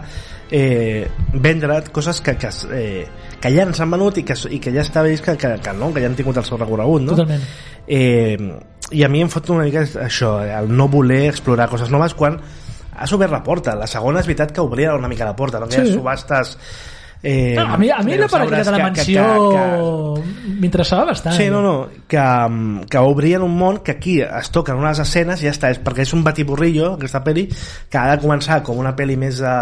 eh, 0.50 1.06
vendre't 1.32 1.92
coses 1.94 2.20
que, 2.20 2.34
que, 2.36 2.50
eh, 2.74 3.06
que 3.40 3.54
ja 3.54 3.68
ens 3.68 3.80
han 3.80 3.90
venut 3.94 4.18
i 4.18 4.24
que, 4.26 4.34
i 4.50 4.58
que 4.58 4.72
ja 4.74 4.82
està 4.82 5.04
vist 5.06 5.24
que, 5.24 5.36
que, 5.38 5.54
que 5.62 5.76
no, 5.78 5.92
que 5.94 6.02
ja 6.02 6.10
han 6.10 6.18
tingut 6.18 6.40
el 6.42 6.48
seu 6.48 6.58
recorregut 6.58 7.06
no? 7.06 7.14
Totalment. 7.14 7.46
eh, 7.86 8.36
i 8.90 9.04
a 9.06 9.08
mi 9.08 9.22
em 9.22 9.30
fot 9.30 9.52
una 9.54 9.68
mica 9.68 9.84
això, 10.02 10.40
el 10.42 10.72
no 10.74 10.88
voler 10.90 11.28
explorar 11.30 11.68
coses 11.70 11.92
noves 11.94 12.16
quan 12.18 12.40
has 13.00 13.12
obert 13.16 13.32
la 13.32 13.42
porta 13.42 13.74
la 13.78 13.88
segona 13.90 14.20
és 14.20 14.28
veritat 14.28 14.52
que 14.52 14.62
obria 14.64 14.94
una 14.94 15.08
mica 15.08 15.28
la 15.28 15.36
porta 15.36 15.60
no? 15.60 15.70
Sí. 15.70 15.80
hi 15.80 15.88
ha 15.88 15.92
subhastes 15.92 16.56
eh, 17.22 17.54
No, 17.56 17.66
a 17.74 17.76
mi, 17.76 17.90
a 17.90 18.00
mi 18.02 18.16
la 18.16 18.28
paraqueta 18.28 18.70
de 18.70 18.78
la 18.78 18.84
mansió 18.86 19.24
m'interessava 20.60 21.06
bastant. 21.10 21.36
Sí, 21.36 21.48
no, 21.52 21.60
no, 21.64 21.74
que, 22.08 22.24
que 22.90 22.98
obrien 23.04 23.42
un 23.42 23.56
món 23.56 23.80
que 23.84 23.92
aquí 23.92 24.20
es 24.24 24.50
toquen 24.52 24.80
unes 24.80 25.00
escenes 25.02 25.42
i 25.42 25.48
ja 25.48 25.54
està, 25.54 25.70
és 25.72 25.80
perquè 25.84 26.04
és 26.06 26.12
un 26.16 26.24
batiburrillo 26.24 26.94
aquesta 26.94 27.22
pel·li 27.24 27.46
que 27.50 28.00
ha 28.00 28.10
de 28.12 28.20
començar 28.22 28.62
com 28.66 28.80
una 28.80 28.94
pel·li 28.96 29.16
més 29.20 29.40
de 29.44 29.54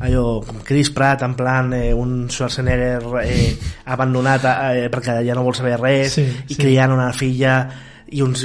allò, 0.00 0.42
com 0.44 0.60
Chris 0.66 0.90
Pratt 0.94 1.22
en 1.22 1.36
plan 1.38 1.72
eh, 1.76 1.92
un 1.94 2.26
Schwarzenegger 2.32 3.02
eh, 3.22 3.56
abandonat 3.94 4.46
eh, 4.50 4.86
perquè 4.92 5.20
ja 5.26 5.36
no 5.36 5.44
vol 5.46 5.54
saber 5.56 5.76
res 5.80 6.16
Sí, 6.18 6.24
i 6.24 6.54
sí. 6.54 6.60
criant 6.60 6.92
una 6.96 7.12
filla 7.14 7.56
i 8.14 8.22
uns 8.22 8.44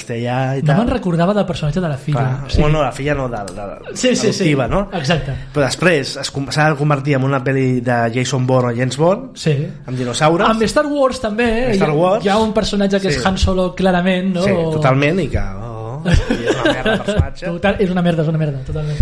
està 0.00 0.14
allà 0.16 0.36
i 0.58 0.62
No 0.62 0.70
tal 0.72 0.78
me'n 0.82 0.90
recordava 0.94 1.34
del 1.36 1.44
personatge 1.46 1.80
de 1.84 1.88
la 1.90 1.96
filla. 2.00 2.18
Clar, 2.38 2.50
Sí. 2.50 2.60
bueno, 2.62 2.80
la 2.82 2.92
filla 2.92 3.14
no, 3.14 3.28
de, 3.28 3.36
de, 3.52 3.96
Sí, 3.96 4.14
sí, 4.16 4.32
sí. 4.32 4.52
adoptiva, 4.54 4.68
no? 4.68 4.88
Exacte. 4.96 5.34
Però 5.52 5.66
després 5.66 6.14
s'ha 6.22 6.68
de 6.70 6.76
convertir 6.76 7.14
en 7.18 7.24
una 7.28 7.42
pel·li 7.44 7.80
de 7.84 7.98
Jason 8.14 8.46
Bourne 8.46 8.72
o 8.72 8.76
James 8.76 8.96
Bond 8.96 9.36
Sí. 9.36 9.56
amb 9.86 9.96
dinosaures 9.98 10.48
Amb 10.48 10.62
Star 10.62 10.86
Wars 10.86 11.20
també, 11.20 11.48
eh? 11.70 11.74
Star 11.76 11.88
Hi 11.90 11.92
ha- 11.92 11.94
Wars. 11.94 12.24
hi 12.24 12.28
ha 12.28 12.38
un 12.38 12.52
personatge 12.54 13.00
que 13.00 13.10
Sí. 13.12 13.18
és 13.18 13.26
Han 13.26 13.36
Solo 13.38 13.74
clarament, 13.74 14.34
no? 14.34 14.42
Sí, 14.42 14.50
totalment, 14.72 15.20
i 15.20 15.28
que... 15.28 15.38
Oh, 15.38 16.02
i 16.06 16.10
és 16.10 16.56
una 16.56 16.72
merda 16.72 16.90
de 16.96 16.98
personatge. 17.04 17.46
Total, 17.46 17.76
és 17.78 17.90
una 17.90 18.02
merda, 18.02 18.22
és 18.22 18.28
una 18.28 18.38
merda, 18.38 18.58
totalment. 18.64 18.98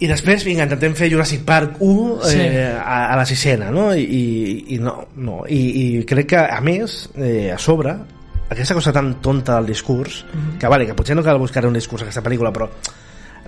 I 0.00 0.06
després, 0.08 0.44
vinga, 0.46 0.62
intentem 0.64 0.94
fer 0.96 1.10
Jurassic 1.12 1.42
Park 1.44 1.74
1 1.84 2.20
Sí. 2.24 2.38
eh, 2.40 2.70
a, 2.72 3.12
a 3.12 3.16
la 3.18 3.26
sisena, 3.26 3.70
no? 3.70 3.90
I, 3.94 4.00
i, 4.00 4.74
i 4.76 4.78
no, 4.78 5.08
no. 5.16 5.42
I, 5.46 5.58
I 5.98 6.04
crec 6.08 6.26
que, 6.30 6.38
a 6.38 6.60
més, 6.64 7.10
eh, 7.16 7.50
a 7.52 7.58
sobre, 7.58 7.92
aquesta 8.50 8.74
cosa 8.74 8.92
tan 8.92 9.20
tonta 9.22 9.56
del 9.56 9.66
discurs, 9.66 10.24
Mhm. 10.34 10.58
que 10.58 10.66
vale, 10.68 10.86
que 10.86 10.94
potser 10.94 11.16
no 11.16 11.22
cal 11.22 11.38
buscar 11.38 11.64
un 11.66 11.72
discurs 11.74 12.02
a 12.02 12.04
aquesta 12.04 12.22
pel·lícula, 12.22 12.52
però 12.52 12.68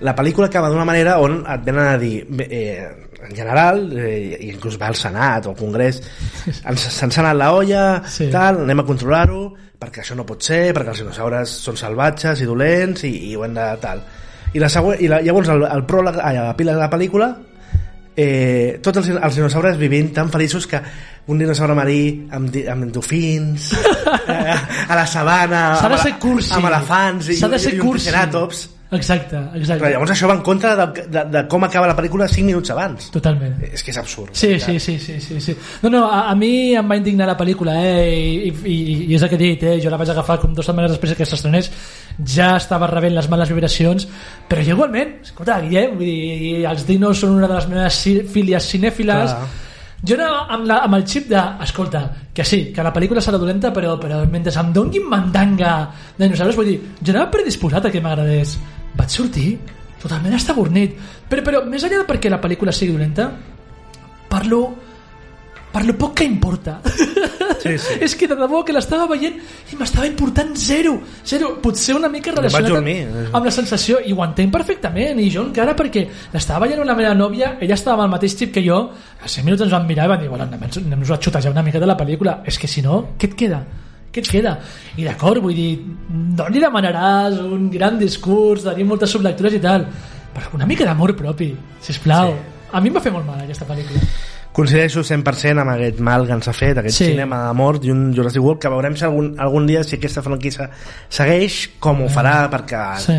la 0.01 0.15
pel·lícula 0.15 0.47
acaba 0.47 0.69
d'una 0.69 0.85
manera 0.85 1.19
on 1.19 1.43
et 1.47 1.63
venen 1.63 1.85
a 1.87 1.97
dir 1.97 2.25
eh, 2.49 2.87
en 3.23 3.35
general 3.35 3.91
eh, 3.97 4.37
inclús 4.41 4.75
va 4.81 4.87
al 4.87 4.95
Senat 4.95 5.45
o 5.45 5.49
al 5.51 5.55
Congrés 5.55 6.01
ens 6.65 6.81
se'ns 6.89 7.17
ha 7.17 7.21
anat 7.21 7.37
la 7.37 7.51
olla 7.53 7.83
Sí. 8.07 8.29
tal, 8.31 8.63
anem 8.65 8.79
a 8.81 8.85
controlar-ho 8.87 9.53
perquè 9.79 10.01
això 10.01 10.15
no 10.15 10.25
pot 10.25 10.41
ser, 10.41 10.73
perquè 10.73 10.89
els 10.95 10.99
dinosaures 11.03 11.49
són 11.49 11.77
salvatges 11.77 12.41
i 12.41 12.45
dolents 12.49 13.03
i, 13.03 13.13
i 13.31 13.35
ho 13.35 13.45
hem 13.45 13.53
de 13.53 13.67
tal 13.79 14.01
i, 14.53 14.59
la 14.59 14.67
següent, 14.69 14.99
i 15.01 15.07
la, 15.07 15.21
llavors 15.21 15.49
el, 15.49 15.63
el 15.63 15.85
pròleg 15.85 16.19
ai, 16.23 16.37
a 16.37 16.43
la 16.49 16.55
pila 16.57 16.73
de 16.73 16.79
la 16.79 16.89
pel·lícula 16.89 17.29
eh, 18.15 18.79
tots 18.83 19.01
els, 19.01 19.09
els 19.15 19.35
dinosaures 19.39 19.77
vivint 19.79 20.11
tan 20.13 20.29
feliços 20.33 20.67
que 20.67 20.81
un 21.27 21.39
dinosaure 21.39 21.75
marí 21.77 22.27
amb, 22.35 22.53
amb 22.69 22.91
dofins 22.93 23.71
eh, 24.27 24.55
a 24.89 24.95
la 24.95 25.07
sabana 25.07 25.63
S'ha 25.79 25.89
de 25.89 25.97
ser 26.03 26.13
cursi. 26.19 26.53
amb 26.53 26.67
elefants 26.71 27.29
i, 27.33 27.39
de 27.41 27.59
ser 27.59 27.73
i 27.75 27.79
un 27.79 27.85
cursi. 27.87 28.05
triceratops 28.09 28.69
Exacte, 28.93 29.39
exacte. 29.57 29.79
però 29.81 29.89
llavors 29.89 30.11
això 30.13 30.27
va 30.29 30.35
en 30.37 30.43
contra 30.45 30.75
de, 30.77 30.83
de, 31.09 31.21
de 31.33 31.41
com 31.49 31.63
acaba 31.65 31.87
la 31.89 31.95
pel·lícula 31.97 32.27
5 32.29 32.45
minuts 32.45 32.69
abans 32.69 33.07
Totalment. 33.09 33.55
és 33.65 33.81
que 33.81 33.89
és 33.89 33.97
absurd 33.97 34.35
Sí, 34.37 34.51
sí, 34.61 34.75
sí, 34.79 34.99
sí, 35.01 35.15
sí, 35.19 35.39
sí. 35.41 35.55
No, 35.81 35.89
no, 35.89 36.03
a, 36.05 36.27
a 36.29 36.35
mi 36.37 36.75
em 36.77 36.91
va 36.91 36.99
indignar 36.99 37.25
la 37.25 37.37
pel·lícula, 37.39 37.73
eh, 37.81 38.13
i, 38.13 38.51
i, 38.69 38.75
i 39.09 39.15
és 39.17 39.23
el 39.25 39.31
que 39.31 39.39
he 39.39 39.41
dit, 39.41 39.63
eh, 39.65 39.79
jo 39.81 39.89
la 39.89 39.97
vaig 39.97 40.11
agafar 40.13 40.37
com 40.43 40.53
dues 40.53 40.69
setmanes 40.69 40.93
després 40.93 41.15
que 41.17 41.25
s'estrenés, 41.25 41.71
ja 42.19 42.53
estava 42.57 42.87
rebent 42.89 43.15
les 43.15 43.27
males 43.31 43.49
vibracions, 43.49 44.07
però 44.49 44.63
jo 44.65 44.75
igualment, 44.77 45.17
escolta, 45.25 45.59
Guillem, 45.63 45.97
vull 45.97 46.07
dir, 46.07 46.63
els 46.69 46.85
dinos 46.87 47.23
són 47.23 47.37
una 47.39 47.49
de 47.49 47.57
les 47.57 47.67
meves 47.71 47.99
fílies 48.33 48.69
cinèfiles, 48.75 49.33
Clar. 49.33 49.49
jo 50.03 50.17
anava 50.19 50.43
amb, 50.55 50.67
la, 50.69 50.79
amb 50.87 50.99
el 50.99 51.05
xip 51.09 51.29
de, 51.31 51.41
escolta, 51.65 52.03
que 52.33 52.45
sí, 52.45 52.63
que 52.75 52.85
la 52.85 52.93
pel·lícula 52.93 53.23
serà 53.23 53.39
dolenta, 53.41 53.73
però, 53.73 53.97
però 54.01 54.21
mentre 54.29 54.53
em 54.61 54.71
donguin 54.75 55.09
mandanga 55.09 55.75
de 56.17 56.27
dinosaures, 56.27 56.57
vull 56.59 56.71
dir, 56.71 56.79
jo 57.01 57.15
anava 57.15 57.31
predisposat 57.33 57.89
a 57.89 57.93
que 57.93 58.03
m'agradés. 58.03 58.57
Vaig 58.93 59.09
sortir 59.09 59.57
totalment 60.03 60.35
estabornit. 60.37 60.97
Però, 61.29 61.41
però 61.41 61.63
més 61.65 61.83
enllà 61.83 62.03
de 62.03 62.07
perquè 62.09 62.29
la 62.29 62.41
pel·lícula 62.43 62.75
sigui 62.75 62.93
dolenta, 62.93 63.31
parlo 64.29 64.63
per 65.73 65.85
lo 65.87 65.95
poc 65.97 66.19
que 66.19 66.25
importa 66.29 66.77
Sí, 67.63 67.77
sí. 67.79 67.95
és 68.03 68.15
que 68.19 68.27
de 68.27 68.35
debò 68.35 68.59
que 68.67 68.73
l'estava 68.75 69.05
veient 69.07 69.37
i 69.71 69.77
m'estava 69.79 70.07
important 70.09 70.51
zero, 70.59 70.97
zero 71.23 71.53
potser 71.63 71.95
una 71.95 72.09
mica 72.11 72.33
relacionat 72.35 72.75
amb, 72.81 73.29
amb 73.37 73.47
la 73.47 73.53
sensació 73.55 74.01
i 74.03 74.11
ho 74.11 74.19
entenc 74.25 74.51
perfectament 74.51 75.21
i 75.23 75.29
jo 75.31 75.45
encara 75.47 75.75
perquè 75.79 76.03
l'estava 76.33 76.67
veient 76.67 76.83
la 76.83 76.97
meva 76.97 77.13
nòvia 77.15 77.53
ella 77.63 77.77
estava 77.79 78.01
amb 78.01 78.09
el 78.09 78.17
mateix 78.17 78.35
xip 78.41 78.51
que 78.57 78.65
jo 78.65 78.81
a 78.91 79.29
5 79.31 79.47
minuts 79.47 79.63
ens 79.63 79.71
vam 79.71 79.87
mirar 79.87 80.09
i 80.09 80.13
vam 80.13 80.25
dir 80.25 80.29
bueno, 80.33 80.49
anem, 80.49 80.67
anem 80.67 81.07
a 81.07 81.21
xutejar 81.23 81.53
una 81.53 81.63
mica 81.63 81.79
de 81.79 81.87
la 81.87 81.95
pel·lícula 81.99 82.41
és 82.45 82.59
que 82.59 82.67
si 82.67 82.83
no, 82.83 83.15
què 83.17 83.31
et 83.31 83.39
queda? 83.39 83.63
què 84.13 84.21
et 84.21 84.29
queda? 84.29 84.57
I 84.99 85.07
d'acord, 85.07 85.41
vull 85.41 85.55
dir 85.57 85.71
no 86.37 86.49
li 86.51 86.61
demanaràs 86.61 87.39
un 87.41 87.69
gran 87.73 87.97
discurs 88.01 88.67
tenir 88.67 88.85
moltes 88.89 89.15
sublectures 89.15 89.55
i 89.55 89.63
tal 89.63 89.87
però 90.33 90.51
una 90.57 90.67
mica 90.67 90.85
d'amor 90.85 91.15
propi, 91.15 91.53
sisplau 91.81 92.33
sí. 92.33 92.69
a 92.73 92.81
mi 92.81 92.91
em 92.91 92.99
va 92.99 93.01
fer 93.05 93.13
molt 93.15 93.29
mal 93.29 93.41
aquesta 93.41 93.69
pel·lícula 93.69 94.32
Coincideixo 94.53 95.01
100% 95.01 95.59
amb 95.63 95.71
aquest 95.73 95.97
mal 95.99 96.27
que 96.27 96.33
ens 96.37 96.47
ha 96.47 96.53
fet, 96.53 96.77
aquest 96.77 96.95
Sí. 96.99 97.05
cinema 97.11 97.47
de 97.47 97.53
mort 97.57 97.83
i 97.85 97.89
un 97.91 98.13
Jurassic 98.13 98.41
World, 98.43 98.61
que 98.61 98.69
veurem 98.69 98.95
si 98.95 99.03
algun, 99.03 99.33
algun 99.41 99.65
dia 99.65 99.83
si 99.83 99.95
aquesta 99.97 100.21
franquícia 100.21 100.69
segueix, 101.09 101.71
com 101.79 102.03
ho 102.03 102.09
farà, 102.09 102.49
perquè 102.53 102.83
Sí. 103.01 103.13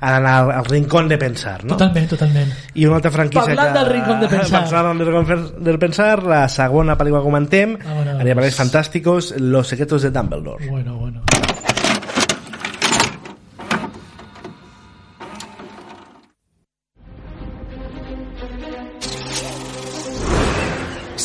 ha 0.00 0.12
d'anar 0.12 0.34
al, 0.44 0.50
al 0.52 0.64
rincón 0.64 1.06
de 1.08 1.18
pensar, 1.18 1.62
no? 1.64 1.76
totalment, 1.76 2.08
totalment 2.08 2.52
I 2.74 2.86
una 2.86 2.96
altra 2.96 3.10
franquícia 3.10 3.44
Parlant 3.54 3.72
que... 3.74 3.78
del 3.80 3.88
rincón 3.92 4.20
de 4.20 4.28
pensar. 4.28 4.64
Parlant 4.70 4.98
del 4.98 5.06
rincón 5.12 5.64
de 5.64 5.78
pensar, 5.78 6.22
la 6.22 6.48
segona 6.48 6.96
pel·lícula 6.96 7.20
que 7.20 7.24
comentem, 7.24 7.76
Vámonos. 7.84 8.20
Animales 8.20 8.54
Fantásticos, 8.54 9.34
Los 9.38 9.68
secretos 9.68 10.00
de 10.02 10.10
Dumbledore. 10.10 10.66
bueno, 10.70 10.96
bueno 10.96 11.20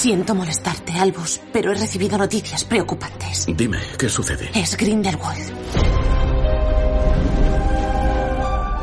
Siento 0.03 0.35
molestarte, 0.35 0.91
Albus, 0.99 1.39
pero 1.53 1.71
he 1.71 1.75
recibido 1.75 2.17
noticias 2.17 2.65
preocupantes. 2.65 3.45
Dime, 3.47 3.79
¿qué 3.97 4.09
sucede? 4.09 4.51
Es 4.53 4.75
Grindelwald. 4.75 5.53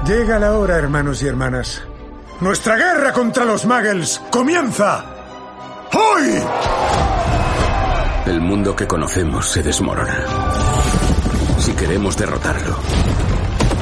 Llega 0.06 0.38
la 0.38 0.54
hora, 0.54 0.78
hermanos 0.78 1.22
y 1.22 1.26
hermanas. 1.26 1.83
Nuestra 2.40 2.76
guerra 2.76 3.12
contra 3.12 3.44
los 3.44 3.66
Muggles 3.66 4.18
comienza. 4.30 5.04
¡Hoy! 5.92 6.42
El 8.24 8.40
mundo 8.40 8.74
que 8.74 8.87
conocemos 8.87 9.46
se 9.46 9.62
desmorona. 9.62 10.24
Si 11.59 11.72
queremos 11.72 12.16
derrotarlo, 12.16 12.78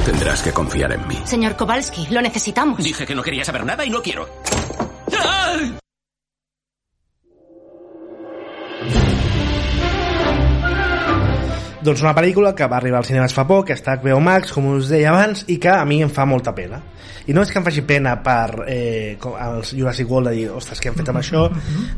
tendrás 0.05 0.41
que 0.41 0.51
confiar 0.51 0.91
en 0.91 1.07
mí. 1.07 1.17
Señor 1.23 1.55
Kowalski, 1.55 2.07
lo 2.07 2.21
necesitamos. 2.21 2.83
Dije 2.83 3.05
que 3.05 3.15
no 3.15 3.23
quería 3.23 3.45
saber 3.45 3.63
nada 3.63 3.85
y 3.85 3.89
no 3.89 4.01
quiero. 4.01 4.27
Doncs 11.79 12.01
una 12.03 12.11
pel·lícula 12.15 12.51
que 12.55 12.67
va 12.67 12.75
arribar 12.77 12.99
als 12.99 13.07
cinemes 13.07 13.33
fa 13.35 13.45
poc, 13.47 13.69
que 13.69 13.75
està 13.77 13.93
a 13.93 13.99
HBO 14.01 14.19
Max, 14.23 14.51
com 14.51 14.65
us 14.73 14.89
deia 14.91 15.13
abans, 15.13 15.45
i 15.47 15.55
que 15.63 15.71
a 15.71 15.85
mi 15.87 16.01
em 16.03 16.11
fa 16.11 16.25
molta 16.27 16.51
pena. 16.55 16.81
I 17.29 17.35
no 17.35 17.43
és 17.45 17.53
que 17.53 17.59
em 17.61 17.65
faci 17.65 17.85
pena 17.87 18.17
per 18.25 18.65
eh, 18.67 19.15
els 19.15 19.71
Jurassic 19.77 20.09
World 20.09 20.31
de 20.31 20.35
dir, 20.35 20.45
ostres, 20.51 20.81
què 20.81 20.91
han 20.91 20.97
fet 20.97 21.11
amb 21.13 21.21
això? 21.21 21.45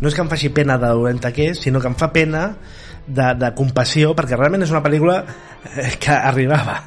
No 0.02 0.10
és 0.10 0.18
que 0.18 0.22
em 0.22 0.30
faci 0.30 0.52
pena 0.54 0.78
de 0.78 0.92
dolenta 0.92 1.32
que 1.34 1.50
és, 1.54 1.62
sinó 1.66 1.82
que 1.82 1.90
em 1.90 1.98
fa 1.98 2.12
pena 2.14 2.50
de, 3.08 3.34
de 3.40 3.52
compassió 3.58 4.14
perquè 4.18 4.38
realment 4.38 4.68
és 4.68 4.74
una 4.74 4.84
pel·lícula 4.86 5.22
eh, 5.24 5.96
que 6.02 6.14
arribava 6.14 6.78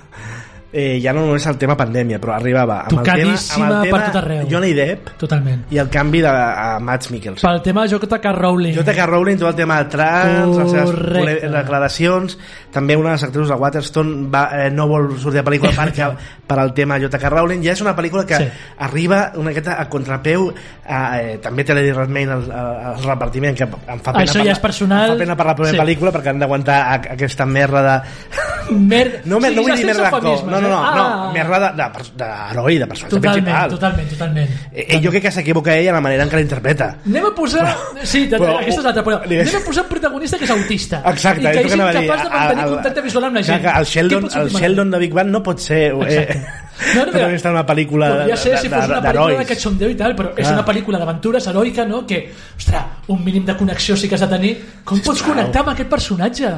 eh, 0.74 0.98
ja 1.00 1.12
no 1.14 1.22
només 1.28 1.44
el 1.46 1.56
tema 1.60 1.76
pandèmia 1.78 2.18
però 2.18 2.34
arribava 2.34 2.80
amb 2.88 2.98
el 2.98 3.04
tema, 3.06 3.36
amb 3.38 3.64
el 3.64 3.76
tema 3.86 3.96
per 3.96 4.00
tot 4.10 4.16
arreu. 4.20 4.46
Johnny 4.50 4.72
Depp 4.74 5.12
Totalment. 5.22 5.62
i 5.70 5.78
el 5.78 5.88
canvi 5.94 6.20
de, 6.24 6.28
a 6.34 6.80
Mads 6.82 7.12
Mikkelsen 7.14 7.46
Pel 7.48 7.62
tema 7.62 7.84
de 7.86 7.94
J.K. 7.94 8.32
Rowling. 8.34 8.74
J.K. 8.74 9.06
Rowling, 9.06 9.38
tot 9.38 9.48
el 9.52 9.58
tema 9.62 9.78
de 9.84 9.88
trans, 9.94 10.56
les 10.58 10.70
seves 10.74 10.90
Correcte. 10.90 11.48
declaracions, 11.54 12.38
també 12.74 12.96
una 12.98 13.10
de 13.12 13.14
les 13.20 13.22
actrius 13.28 13.48
de 13.48 13.54
Waterstone 13.54 14.26
va, 14.34 14.48
eh, 14.64 14.70
no 14.74 14.88
vol 14.90 15.12
sortir 15.18 15.40
de 15.42 15.46
pel·lícula 15.46 15.70
perquè, 15.78 16.10
per 16.50 16.58
al 16.58 16.74
tema 16.74 16.98
J.K. 16.98 17.30
Rowling, 17.30 17.62
ja 17.64 17.72
és 17.72 17.80
una 17.86 17.94
pel·lícula 17.96 18.26
que 18.26 18.34
Sí. 18.34 18.48
arriba 18.78 19.30
una 19.36 19.50
miqueta 19.52 19.76
a 19.80 19.88
contrapeu, 19.88 20.48
a, 20.86 21.20
eh, 21.20 21.38
també 21.40 21.62
té 21.64 21.72
l'Eddie 21.76 21.94
Redmayne 21.94 22.32
al, 22.32 22.50
al, 22.50 22.74
al 22.94 23.04
repartiment, 23.04 23.54
que 23.56 23.64
em 23.64 24.00
fa 24.02 24.12
pena, 24.12 24.24
Això 24.26 24.42
ja 24.44 24.52
és 24.52 24.58
personal. 24.60 25.10
em 25.10 25.14
fa 25.14 25.22
pena 25.22 25.36
per 25.38 25.46
la 25.46 25.54
primera 25.54 25.76
Sí. 25.76 25.80
pel·lícula 25.80 26.10
perquè 26.12 26.32
han 26.34 26.42
d'aguantar 26.42 26.80
aquesta 27.14 27.46
merda 27.46 27.82
de... 27.86 27.96
Mer... 28.70 29.22
No, 29.24 29.38
me, 29.40 29.48
Sí, 29.50 29.56
no 29.56 29.62
vull 29.62 29.76
dir 29.76 29.86
merda 29.86 30.02
d'actor, 30.10 30.44
no, 30.46 30.60
no, 30.60 30.60
no, 30.60 30.68
eh? 30.68 30.70
no 30.70 31.04
Ah. 31.04 31.30
merda 31.34 31.58
de- 31.60 31.82
de- 31.82 32.14
d'heroi, 32.24 32.74
de, 32.74 32.80
de 32.80 32.86
personatge 32.86 33.14
Totalment, 33.16 33.44
principal. 33.44 33.70
totalment, 33.70 34.08
totalment. 34.10 34.50
Eh, 34.72 35.00
jo 35.04 35.10
crec 35.10 35.22
que 35.22 35.30
s'equivoca 35.30 35.76
ella 35.76 35.90
en 35.90 35.94
la 35.96 36.00
manera 36.00 36.22
en 36.24 36.30
què 36.30 36.36
l'interpreta. 36.36 36.96
Anem 37.06 37.26
a 37.26 37.34
posar... 37.34 37.66
Sí, 38.02 38.26
Però- 38.30 38.56
aquesta 38.58 38.80
és 38.80 38.84
l'altra, 38.84 39.04
però 39.04 39.20
anem 39.22 39.56
a 39.56 39.64
posar 39.66 39.82
un 39.84 39.88
protagonista 39.90 40.38
que 40.38 40.44
és 40.44 40.50
autista. 40.50 41.02
Exacte, 41.12 41.42
I 41.42 41.44
que 41.44 41.60
és 41.66 41.74
incapaç 41.74 42.22
de 42.24 42.30
mantenir 42.30 42.64
El- 42.64 42.74
contacte 42.74 43.00
visual 43.02 43.24
amb 43.24 43.36
la 43.36 43.42
gent. 43.42 43.62
que 43.62 43.68
El 43.78 43.84
Sheldon, 43.84 44.28
el 44.34 44.50
Sheldon 44.50 44.90
de 44.90 44.98
Big 44.98 45.12
Bang 45.12 45.28
no 45.30 45.42
pot 45.42 45.58
ser 45.60 45.82
eh, 45.92 45.98
Exacte. 46.02 46.46
No, 46.94 47.04
no, 47.06 47.10
protagonista 47.12 47.48
d'una 47.50 47.66
pel·lícula 47.66 48.08
Podria 48.10 48.36
ser 48.36 48.58
si 48.58 48.68
fos 48.68 48.88
una 48.88 49.00
pel·lícula 49.02 49.38
de 49.38 49.46
cachondeo 49.46 49.90
i 49.90 49.94
tal, 49.94 50.16
però 50.16 50.32
és 50.36 50.48
una 50.50 50.64
pel·lícula 50.66 50.98
d'aventures 50.98 51.46
heroica, 51.46 51.84
no? 51.84 52.04
Que, 52.06 52.32
ostres, 52.56 52.82
un 53.08 53.22
mínim 53.24 53.44
de 53.46 53.54
connexió 53.56 53.96
sí 53.96 54.08
que 54.08 54.16
has 54.16 54.20
de 54.24 54.28
tenir. 54.28 54.54
Com 54.84 54.98
pots 55.00 55.22
connectar 55.22 55.60
amb 55.62 55.70
aquest 55.74 55.88
personatge? 55.88 56.50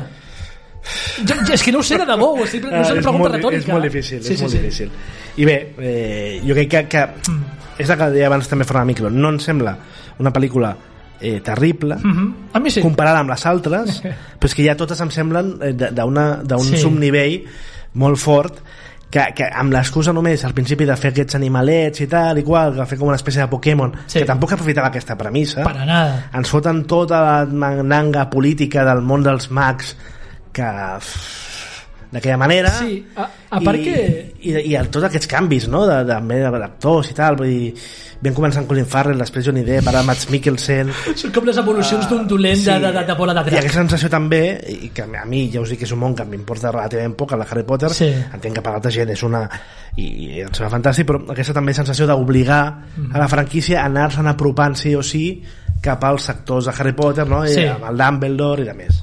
Jo, 1.26 1.34
jo, 1.46 1.52
és 1.54 1.62
que 1.62 1.72
no 1.72 1.78
ho 1.80 1.82
sé 1.82 1.96
de 1.98 2.04
debò, 2.06 2.32
ho 2.36 2.44
estic, 2.44 2.64
no 2.64 2.70
Ah, 2.76 2.80
és 2.82 2.88
pregunta 2.92 3.12
molt, 3.18 3.34
retòrica. 3.34 3.62
és 3.62 3.68
molt 3.72 3.84
difícil, 3.84 4.22
Sí, 4.22 4.32
és 4.32 4.38
sí, 4.38 4.42
molt 4.44 4.52
sí. 4.52 4.58
difícil. 4.58 4.90
I 5.36 5.44
bé, 5.44 5.56
eh, 5.78 6.40
jo 6.46 6.54
crec 6.54 6.68
que, 6.70 6.84
que 6.88 7.06
és 7.78 7.90
el 7.90 7.98
que 7.98 8.10
deia 8.10 8.26
abans 8.28 8.48
també 8.48 8.64
Ferran 8.64 8.86
Micro, 8.86 9.10
no 9.10 9.28
em 9.30 9.38
sembla 9.40 9.76
una 10.18 10.32
pel·lícula 10.32 10.74
eh, 11.20 11.40
terrible, 11.40 11.96
Mhm. 11.96 12.34
A 12.52 12.60
mi 12.60 12.70
sí. 12.70 12.80
comparada 12.82 13.20
amb 13.20 13.30
les 13.30 13.46
altres, 13.46 14.02
però 14.38 14.44
és 14.44 14.54
que 14.54 14.64
ja 14.64 14.76
totes 14.76 15.00
em 15.00 15.10
semblen 15.10 15.58
eh, 15.62 15.72
d'un 15.72 16.60
Sí. 16.62 16.76
subnivell 16.76 17.44
molt 17.94 18.18
fort 18.18 18.58
que, 19.10 19.22
que 19.34 19.44
amb 19.54 19.72
l'excusa 19.72 20.12
només 20.12 20.44
al 20.44 20.52
principi 20.52 20.84
de 20.84 20.94
fer 20.96 21.12
aquests 21.12 21.36
animalets 21.36 22.00
i 22.02 22.06
tal 22.06 22.36
i 22.38 22.42
qual, 22.42 22.74
que 22.74 22.84
fer 22.86 22.98
com 22.98 23.08
una 23.08 23.16
espècie 23.16 23.40
de 23.40 23.48
Pokémon 23.48 23.92
Sí. 24.06 24.18
que 24.18 24.24
tampoc 24.26 24.52
aprofitava 24.52 24.88
aquesta 24.88 25.16
premissa 25.16 25.62
Para 25.62 25.86
nada. 25.86 26.28
ens 26.34 26.50
foten 26.50 26.84
tota 26.84 27.20
la 27.22 27.46
mandanga 27.46 28.28
política 28.28 28.84
del 28.84 29.00
món 29.02 29.22
dels 29.22 29.50
mags 29.50 29.96
que 30.56 30.70
d'aquella 32.12 32.36
manera 32.38 32.70
Sí, 32.78 33.00
a, 33.18 33.26
a 33.50 33.60
part 33.60 33.78
i, 33.80 33.84
que... 33.84 34.00
i, 34.40 34.50
i, 34.62 34.74
i 34.76 34.82
tots 34.88 35.04
aquests 35.08 35.28
canvis 35.28 35.66
no? 35.68 35.84
de, 35.88 36.02
de, 36.06 36.18
de, 36.30 36.50
d'actors 36.62 37.10
i 37.10 37.16
tal 37.18 37.34
vull 37.40 37.50
dir, 37.50 37.72
vam 38.22 38.36
començar 38.36 38.62
amb 38.62 38.70
Colin 38.70 38.86
Farrell 38.88 39.18
després 39.20 39.44
Johnny 39.44 39.64
Depp, 39.66 39.88
ara 39.90 40.04
Mads 40.06 40.28
Mikkelsen 40.32 40.92
Són 41.18 41.32
com 41.34 41.44
les 41.50 41.58
evolucions 41.60 42.06
d'un 42.08 42.22
dolent 42.30 42.62
de, 42.62 42.76
de, 42.84 42.92
de, 42.94 43.02
de 43.10 43.16
bola 43.18 43.34
de 43.36 43.42
i 43.42 43.50
drac. 43.50 43.58
aquesta 43.64 43.82
sensació 43.82 44.08
també 44.14 44.40
i 44.72 44.92
que 44.96 45.04
a 45.04 45.24
mi 45.28 45.42
ja 45.52 45.60
us 45.64 45.74
dic 45.74 45.82
que 45.82 45.88
és 45.88 45.92
un 45.96 46.00
món 46.04 46.14
que 46.16 46.24
m'importa 46.30 46.70
relativament 46.72 47.16
poc 47.18 47.34
el 47.36 47.42
de 47.42 47.48
Harry 47.50 47.66
Potter 47.68 47.90
Sí. 47.98 48.08
entenc 48.38 48.54
que 48.60 48.64
per 48.64 48.76
altra 48.78 48.94
gent 48.94 49.10
és 49.12 49.26
una 49.26 49.42
i, 49.98 50.06
i 50.06 50.30
em 50.46 50.54
sembla 50.54 50.70
fantàstic 50.78 51.10
però 51.10 51.20
aquesta 51.34 51.56
també 51.58 51.74
sensació 51.76 52.06
d'obligar 52.08 52.62
Mhm. 52.96 53.10
a 53.12 53.18
la 53.18 53.28
franquícia 53.28 53.82
a 53.82 53.90
anar-se'n 53.90 54.30
apropant 54.30 54.78
sí 54.78 54.94
o 54.96 55.02
sí 55.02 55.42
cap 55.82 56.02
als 56.06 56.30
sectors 56.30 56.64
de 56.70 56.72
Harry 56.78 56.94
Potter 56.96 57.26
no? 57.28 57.42
I 57.44 57.52
Sí. 57.52 57.66
amb 57.66 57.84
el 57.90 57.98
Dumbledore 57.98 58.62
i 58.62 58.70
de 58.70 58.74
més 58.78 59.02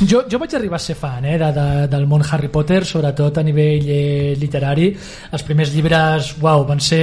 Jo, 0.00 0.22
jo 0.30 0.38
vaig 0.40 0.54
arribar 0.56 0.78
a 0.78 0.82
ser 0.82 0.94
fan 0.96 1.24
eh, 1.28 1.36
de, 1.38 1.48
de, 1.52 1.64
del 1.92 2.06
món 2.08 2.22
Harry 2.30 2.48
Potter, 2.48 2.84
sobretot 2.88 3.36
a 3.38 3.42
nivell 3.44 3.84
eh, 3.92 4.34
literari. 4.40 4.86
Els 5.30 5.44
primers 5.44 5.72
llibres, 5.74 6.34
uau, 6.40 6.64
van 6.68 6.80
ser 6.80 7.02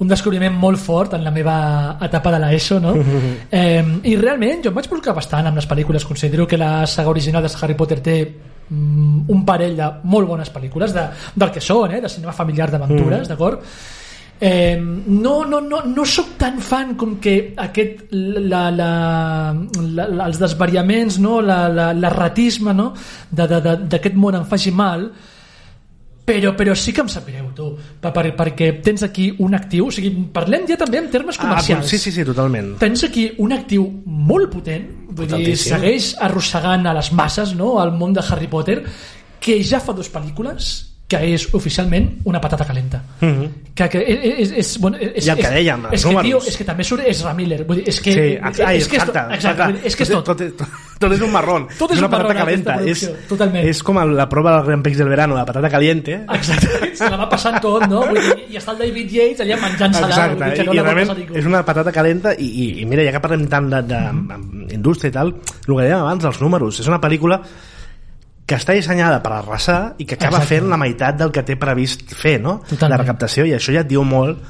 un 0.00 0.08
descobriment 0.08 0.54
molt 0.56 0.80
fort 0.80 1.12
en 1.14 1.22
la 1.22 1.30
meva 1.30 1.54
etapa 2.02 2.32
de 2.32 2.40
l'ESO, 2.42 2.80
no? 2.80 2.94
eh, 3.50 3.84
I 4.10 4.16
realment 4.16 4.64
jo 4.64 4.72
em 4.72 4.78
vaig 4.80 4.88
buscar 4.90 5.14
bastant 5.14 5.46
amb 5.50 5.60
les 5.60 5.68
pel·lícules. 5.70 6.06
Considero 6.08 6.48
que 6.48 6.58
la 6.58 6.86
saga 6.88 7.12
original 7.12 7.44
de 7.46 7.52
Harry 7.60 7.76
Potter 7.78 8.00
té 8.02 8.16
mm, 8.26 9.28
un 9.30 9.44
parell 9.46 9.76
de 9.78 9.90
molt 10.10 10.26
bones 10.34 10.50
pel·lícules 10.50 10.96
de, 10.96 11.06
del 11.36 11.52
que 11.54 11.60
són, 11.62 11.94
eh, 11.94 12.00
de 12.02 12.08
cinema 12.10 12.32
familiar 12.34 12.70
d'aventures, 12.72 13.26
Mm. 13.26 13.30
d'acord? 13.30 13.62
Eh, 14.40 14.78
no, 14.80 15.44
no, 15.44 15.60
no, 15.60 15.82
no 15.84 16.04
sóc 16.08 16.30
tan 16.40 16.60
fan 16.64 16.94
com 16.96 17.18
que 17.20 17.52
aquest, 17.60 18.06
la, 18.12 18.70
la, 18.72 18.86
la, 19.52 20.06
la, 20.08 20.26
els 20.30 20.38
desvariaments, 20.40 21.18
no? 21.20 21.42
la, 21.44 21.66
la, 21.68 21.90
l'erratisme 21.92 22.72
no? 22.72 22.94
de- 23.30 23.46
de- 23.50 23.60
de- 23.60 23.76
d'aquest 23.92 24.16
món 24.16 24.38
em 24.40 24.46
faci 24.48 24.72
mal, 24.72 25.10
però, 26.24 26.54
però 26.56 26.74
sí 26.78 26.92
que 26.94 27.02
em 27.04 27.08
sap 27.12 27.26
greu, 27.28 27.50
tu, 27.56 27.68
per, 28.00 28.12
per, 28.16 28.26
perquè 28.38 28.70
tens 28.84 29.02
aquí 29.02 29.28
un 29.44 29.54
actiu, 29.58 29.88
o 29.88 29.92
sigui, 29.92 30.12
parlem 30.32 30.64
ja 30.68 30.76
també 30.80 31.02
en 31.02 31.10
termes 31.12 31.36
comercials. 31.36 31.84
Ah, 31.84 31.88
sí, 31.90 31.98
sí, 31.98 32.12
sí, 32.14 32.24
totalment 32.24 32.76
Tens 32.80 33.02
aquí 33.04 33.28
un 33.44 33.52
actiu 33.52 33.84
molt 34.06 34.52
potent, 34.52 34.86
vull 35.10 35.26
dir, 35.26 35.56
segueix 35.58 36.14
arrossegant 36.22 36.86
a 36.86 36.94
les 36.96 37.12
masses 37.12 37.52
no? 37.58 37.74
al 37.82 37.92
món 37.92 38.14
de 38.16 38.22
Harry 38.28 38.48
Potter, 38.48 38.80
que 39.40 39.60
ja 39.64 39.80
fa 39.84 39.92
dues 39.92 40.08
pel·lícules 40.12 40.70
que 41.10 41.18
és 41.34 41.48
oficialment 41.58 42.06
una 42.30 42.40
patata 42.40 42.64
calenta. 42.64 43.02
Mhm. 43.20 43.48
Que, 43.74 43.88
que 43.88 43.98
és, 43.98 44.52
és, 44.52 44.68
bueno, 44.78 44.98
és, 45.00 45.26
I 45.26 45.30
el 45.32 45.40
que 45.40 45.50
dèiem, 45.50 45.86
els 45.88 45.94
és 45.96 46.04
que, 46.04 46.22
tio, 46.26 46.38
és 46.46 46.56
que 46.58 46.66
també 46.68 46.84
surt 46.84 47.06
Ezra 47.08 47.32
Miller. 47.34 47.64
Vull 47.66 47.80
dir, 47.80 47.88
és 47.88 47.98
que, 48.04 48.12
Sí, 48.12 48.26
és, 48.36 48.60
ai, 48.60 48.76
és 48.76 48.86
que 48.86 48.98
és 48.98 49.02
exacte, 49.02 49.34
exacte, 49.34 49.86
és 49.88 49.96
que 49.96 50.04
és 50.04 50.12
tot. 50.12 50.28
Tot, 50.30 50.42
tot, 50.58 50.76
tot, 51.00 51.14
és 51.16 51.22
un 51.24 51.32
marrón. 51.32 51.66
Tot 51.80 51.94
és 51.94 52.02
una 52.02 52.10
un 52.10 52.12
patata 52.12 52.34
calenta. 52.36 52.76
És, 52.84 53.02
totalment. 53.30 53.66
és 53.66 53.82
com 53.82 53.98
la 54.12 54.28
prova 54.28 54.52
del 54.58 54.66
Grand 54.68 54.84
Prix 54.84 55.00
del 55.00 55.08
verano, 55.08 55.34
la 55.34 55.46
patata 55.48 55.70
caliente. 55.72 56.20
Exacte, 56.36 56.92
se 57.00 57.10
la 57.10 57.16
va 57.16 57.28
passant 57.32 57.58
tot, 57.64 57.86
no? 57.88 58.04
Vull 58.06 58.20
dir, 58.20 58.36
I 58.52 58.60
està 58.60 58.76
el 58.76 58.84
David 58.84 59.16
Yates 59.16 59.42
allà 59.46 59.58
menjant-se 59.64 60.04
Exacte, 60.04 60.52
no 60.68 60.76
i 60.76 60.78
la 60.78 60.84
vol 60.84 60.94
realment 60.94 61.34
és 61.40 61.48
una 61.48 61.64
patata 61.66 61.94
calenta 61.94 62.36
i, 62.36 62.46
i, 62.46 62.68
i 62.82 62.86
mira, 62.86 63.02
ja 63.06 63.16
que 63.16 63.24
parlem 63.24 63.48
tant 63.50 63.70
d'indústria 63.70 65.10
i 65.10 65.16
tal, 65.16 65.34
el 65.34 65.74
que 65.74 65.82
dèiem 65.82 66.04
abans 66.04 66.28
dels 66.28 66.40
números, 66.44 66.82
és 66.84 66.90
una 66.90 67.00
pel·lícula 67.02 67.40
que 68.50 68.58
està 68.58 68.74
dissenyada 68.74 69.20
per 69.22 69.36
arrasar 69.36 69.94
i 70.02 70.06
que 70.08 70.16
acaba 70.18 70.40
Exacte. 70.40 70.56
fent 70.56 70.72
la 70.72 70.78
meitat 70.80 71.20
del 71.20 71.30
que 71.30 71.44
té 71.46 71.54
previst 71.60 72.02
fer, 72.18 72.40
no? 72.42 72.58
Totalment. 72.66 72.96
La 72.96 72.98
recaptació, 73.04 73.46
i 73.46 73.54
això 73.54 73.70
ja 73.76 73.84
et 73.84 73.92
diu 73.92 74.02
molt 74.02 74.42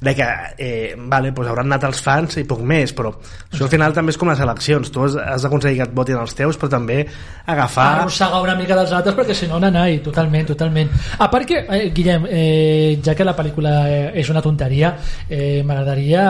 de 0.00 0.14
que, 0.14 0.26
eh, 0.58 0.94
vale, 0.96 1.32
doncs 1.34 1.48
hauran 1.50 1.66
anat 1.66 1.88
els 1.88 2.00
fans 2.02 2.36
i 2.38 2.44
poc 2.46 2.60
més, 2.62 2.92
però 2.94 3.10
això 3.50 3.64
al 3.66 3.70
final 3.72 3.94
també 3.94 4.12
és 4.14 4.18
com 4.20 4.28
les 4.30 4.38
eleccions, 4.40 4.92
tu 4.94 5.02
has, 5.02 5.16
has 5.18 5.42
d'aconseguir 5.42 5.80
que 5.80 5.86
et 5.88 5.94
votin 5.94 6.20
els 6.20 6.36
teus, 6.38 6.58
però 6.60 6.70
també 6.70 7.00
agafar... 7.46 7.86
arrossegar 7.96 8.42
una 8.44 8.54
mica 8.54 8.76
dels 8.78 8.92
altres 8.94 9.16
perquè 9.18 9.34
si 9.34 9.48
no 9.50 9.58
n'anai, 9.58 9.98
totalment, 10.04 10.46
totalment 10.52 10.92
a 11.18 11.28
part 11.32 11.48
que, 11.50 11.64
eh, 11.66 11.90
Guillem 11.94 12.28
eh, 12.30 13.00
ja 13.02 13.16
que 13.18 13.26
la 13.26 13.34
pel·lícula 13.34 13.74
eh, 13.90 14.12
és 14.22 14.30
una 14.30 14.42
tonteria 14.44 14.94
eh, 15.26 15.64
m'agradaria 15.66 16.22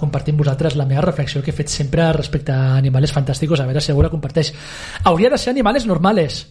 compartir 0.00 0.32
amb 0.32 0.46
vosaltres 0.46 0.78
la 0.80 0.88
meva 0.88 1.04
reflexió 1.04 1.44
que 1.44 1.52
he 1.52 1.60
fet 1.60 1.68
sempre 1.68 2.08
respecte 2.16 2.56
a 2.56 2.78
Animales 2.80 3.12
Fantásticos 3.12 3.60
a 3.60 3.68
veure 3.68 3.84
si 3.84 3.92
algú 3.92 4.08
la 4.08 4.14
comparteix 4.14 4.54
hauria 5.04 5.28
de 5.28 5.36
ser 5.36 5.52
Animales 5.52 5.84
Normales 5.84 6.46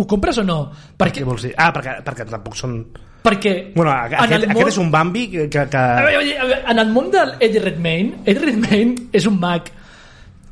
ho 0.00 0.06
compres 0.06 0.38
o 0.38 0.44
no? 0.44 0.58
perquè, 0.98 1.20
Què 1.20 1.28
vols 1.28 1.42
dir? 1.48 1.54
Ah, 1.56 1.70
perquè, 1.74 1.98
perquè 2.06 2.26
tampoc 2.30 2.56
són... 2.56 2.76
perquè 3.22 3.72
Bueno, 3.74 3.90
en 3.92 3.98
aquest, 4.06 4.22
el 4.22 4.32
aquest 4.46 4.54
món- 4.56 4.68
és 4.72 4.78
un 4.78 4.90
Bambi 4.90 5.26
que... 5.30 5.48
que, 5.48 5.66
que... 5.70 5.78
A 5.78 6.02
veure, 6.02 6.16
a 6.16 6.18
veure, 6.22 6.38
a 6.38 6.46
veure, 6.48 6.62
en 6.72 6.78
el 6.84 6.88
món 6.94 7.10
del 7.10 7.34
Eddie 7.40 7.60
Redmayne, 7.60 8.22
Eddie 8.24 8.46
Redmayne 8.48 9.08
és 9.12 9.26
un 9.30 9.38
mag. 9.40 9.68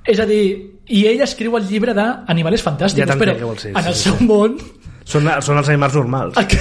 És 0.06 0.18
a 0.22 0.26
dir, 0.26 0.44
i 0.90 1.04
ell 1.06 1.20
escriu 1.22 1.56
el 1.58 1.66
llibre 1.68 1.92
d'Animales 1.94 2.62
Fantàstics, 2.64 3.06
Ja 3.06 3.16
però 3.18 3.34
dir, 3.36 3.44
en 3.46 3.58
sí, 3.60 3.72
el 3.74 3.94
sí, 3.94 4.02
seu 4.08 4.16
sí. 4.18 4.24
món, 4.26 4.56
Són, 5.10 5.26
són 5.42 5.58
els 5.58 5.68
animals 5.72 5.94
normals. 5.98 6.36
el 6.38 6.46
que, 6.46 6.58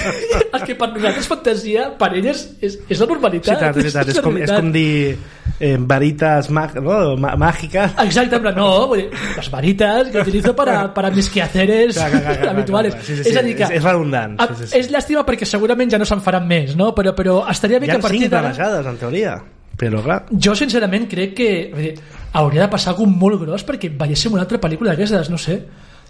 el 0.58 0.64
que 0.66 0.76
per 0.80 0.88
nosaltres 0.94 1.28
fantasia, 1.30 1.84
per 2.00 2.08
ell 2.18 2.26
és, 2.32 2.40
és, 2.66 2.80
és 2.90 2.98
la 2.98 3.06
Sí, 3.06 3.12
normalitat. 3.12 3.60
tant, 3.62 3.70
és, 3.78 3.84
veritat. 3.84 4.08
és, 4.10 4.16
la 4.18 4.24
com, 4.26 4.38
és 4.42 4.50
com 4.56 4.72
dir 4.74 5.18
eh, 5.60 5.76
veritas 5.92 6.50
mag, 6.56 6.74
no? 6.82 6.96
Ma 7.22 7.36
màgiques. 7.38 7.94
Exacte, 8.06 8.40
plan, 8.42 8.56
no, 8.58 8.88
vull 8.90 9.04
dir, 9.04 9.10
las 9.38 9.52
varitas 9.54 10.08
que 10.10 10.24
utilizo 10.24 10.56
para, 10.56 10.94
para 10.94 11.12
mis 11.12 11.30
quehaceres 11.30 11.94
Clar, 11.96 12.10
clar, 12.12 12.22
clar, 12.24 12.38
clar, 12.40 12.54
habituales. 12.56 12.94
clar, 12.96 13.06
clar. 13.06 13.16
Sí, 13.18 13.18
sí, 13.18 13.24
sí, 13.24 13.30
és 13.30 13.38
a 13.38 13.44
dir 13.46 13.56
que... 13.60 13.64
és- 13.68 13.76
és 13.78 13.84
redundant, 13.84 14.40
sí, 14.40 14.56
sí, 14.64 14.68
sí. 14.72 14.78
És 14.80 14.90
llàstima 14.92 15.26
perquè 15.28 15.46
segurament 15.46 15.92
ja 15.92 16.00
no 16.02 16.06
se'n 16.10 16.22
faran 16.26 16.48
més, 16.50 16.74
no? 16.80 16.90
Però, 16.98 17.14
però 17.16 17.44
estaria 17.52 17.78
bé 17.80 17.86
Hi 17.86 17.90
que 17.94 17.98
ha 17.98 18.00
a 18.02 18.08
partir 18.08 18.24
cinc 18.26 18.32
d'ara... 18.34 18.50
planejades, 18.54 18.86
en 18.94 18.98
teoria. 18.98 19.36
Però, 19.80 20.02
clar, 20.04 20.24
Jo, 20.34 20.56
sincerament, 20.58 21.06
crec 21.08 21.36
que 21.38 21.52
dir, 21.76 21.94
hauria 22.34 22.66
de 22.66 22.72
passar 22.74 22.92
alguna 22.96 23.16
molt 23.16 23.40
gros 23.46 23.64
perquè 23.68 23.92
veiéssim 23.96 24.34
una 24.34 24.42
altra 24.48 24.58
pel·lícula 24.60 24.92
d'aquestes, 24.96 25.30
no 25.30 25.38
sé. 25.38 25.62